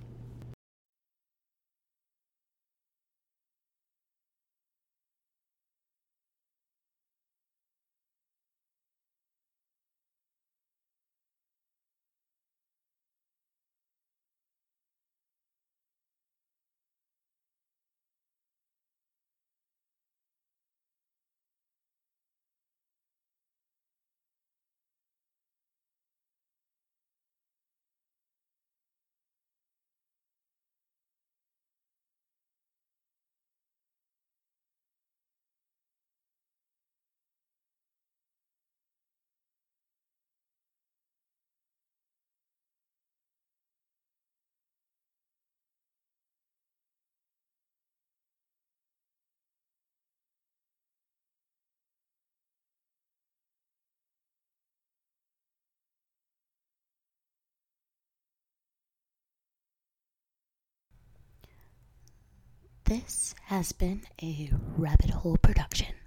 This 62.92 63.34
has 63.46 63.72
been 63.72 64.02
a 64.22 64.52
Rabbit 64.76 65.12
Hole 65.12 65.38
production. 65.38 66.01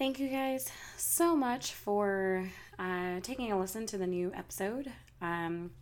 Thank 0.00 0.18
you 0.18 0.28
guys 0.28 0.66
so 0.96 1.36
much 1.36 1.74
for 1.74 2.48
uh, 2.78 3.20
taking 3.20 3.52
a 3.52 3.58
listen 3.58 3.84
to 3.88 3.98
the 3.98 4.06
new 4.06 4.32
episode. 4.34 4.90
Um, 5.20 5.72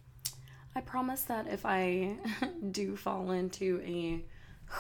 I 0.75 0.81
promise 0.81 1.23
that 1.23 1.47
if 1.47 1.65
I 1.65 2.17
do 2.73 2.97
fall 2.97 3.31
into 3.31 3.81
a 3.87 4.25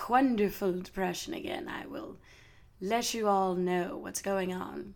wonderful 0.08 0.72
depression 0.80 1.34
again, 1.34 1.68
I 1.68 1.86
will 1.86 2.16
let 2.80 3.14
you 3.14 3.28
all 3.28 3.54
know 3.54 3.98
what's 3.98 4.22
going 4.22 4.52
on 4.52 4.94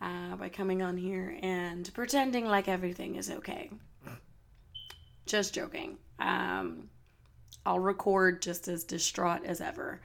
uh, 0.00 0.34
by 0.34 0.48
coming 0.48 0.82
on 0.82 0.96
here 0.96 1.38
and 1.40 1.88
pretending 1.94 2.46
like 2.46 2.66
everything 2.66 3.14
is 3.14 3.30
okay. 3.30 3.70
Just 5.24 5.54
joking. 5.54 5.98
Um, 6.18 6.88
I'll 7.64 7.78
record 7.78 8.42
just 8.42 8.66
as 8.66 8.82
distraught 8.82 9.44
as 9.44 9.60
ever. 9.60 10.00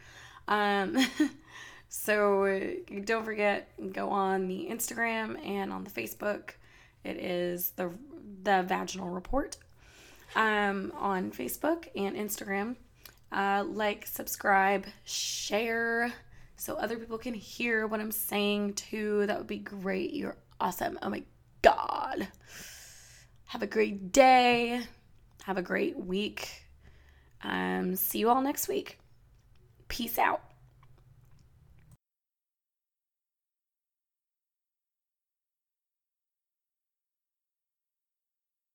Um, 0.48 0.96
so 1.90 2.74
don't 3.06 3.26
forget, 3.26 3.70
go 3.94 4.10
on 4.10 4.48
the 4.48 4.68
Instagram 4.70 5.44
and 5.46 5.72
on 5.72 5.84
the 5.84 5.90
Facebook. 5.90 6.52
It 7.04 7.18
is 7.18 7.72
the 7.72 7.92
the 8.44 8.64
Vaginal 8.64 9.10
Report 9.10 9.56
um, 10.36 10.92
on 10.98 11.32
Facebook 11.32 11.88
and 11.96 12.16
Instagram. 12.16 12.76
Uh, 13.32 13.64
like, 13.68 14.08
subscribe, 14.08 14.86
share, 15.04 16.14
so 16.58 16.76
other 16.76 16.98
people 16.98 17.18
can 17.18 17.34
hear 17.34 17.88
what 17.88 18.00
I'm 18.00 18.12
saying 18.12 18.74
too. 18.74 19.26
That 19.28 19.38
would 19.38 19.48
be 19.48 19.60
great. 19.60 20.14
You're 20.14 20.38
awesome. 20.60 20.98
Oh 21.02 21.10
my 21.10 21.24
god. 21.62 22.28
Have 23.46 23.62
a 23.62 23.68
great 23.68 24.12
day. 24.12 24.82
Have 25.44 25.58
a 25.58 25.62
great 25.62 25.98
week. 25.98 26.64
Um, 27.44 27.96
see 27.96 28.20
you 28.20 28.30
all 28.30 28.42
next 28.42 28.68
week. 28.68 29.00
Peace 29.88 30.18
out. 30.18 30.47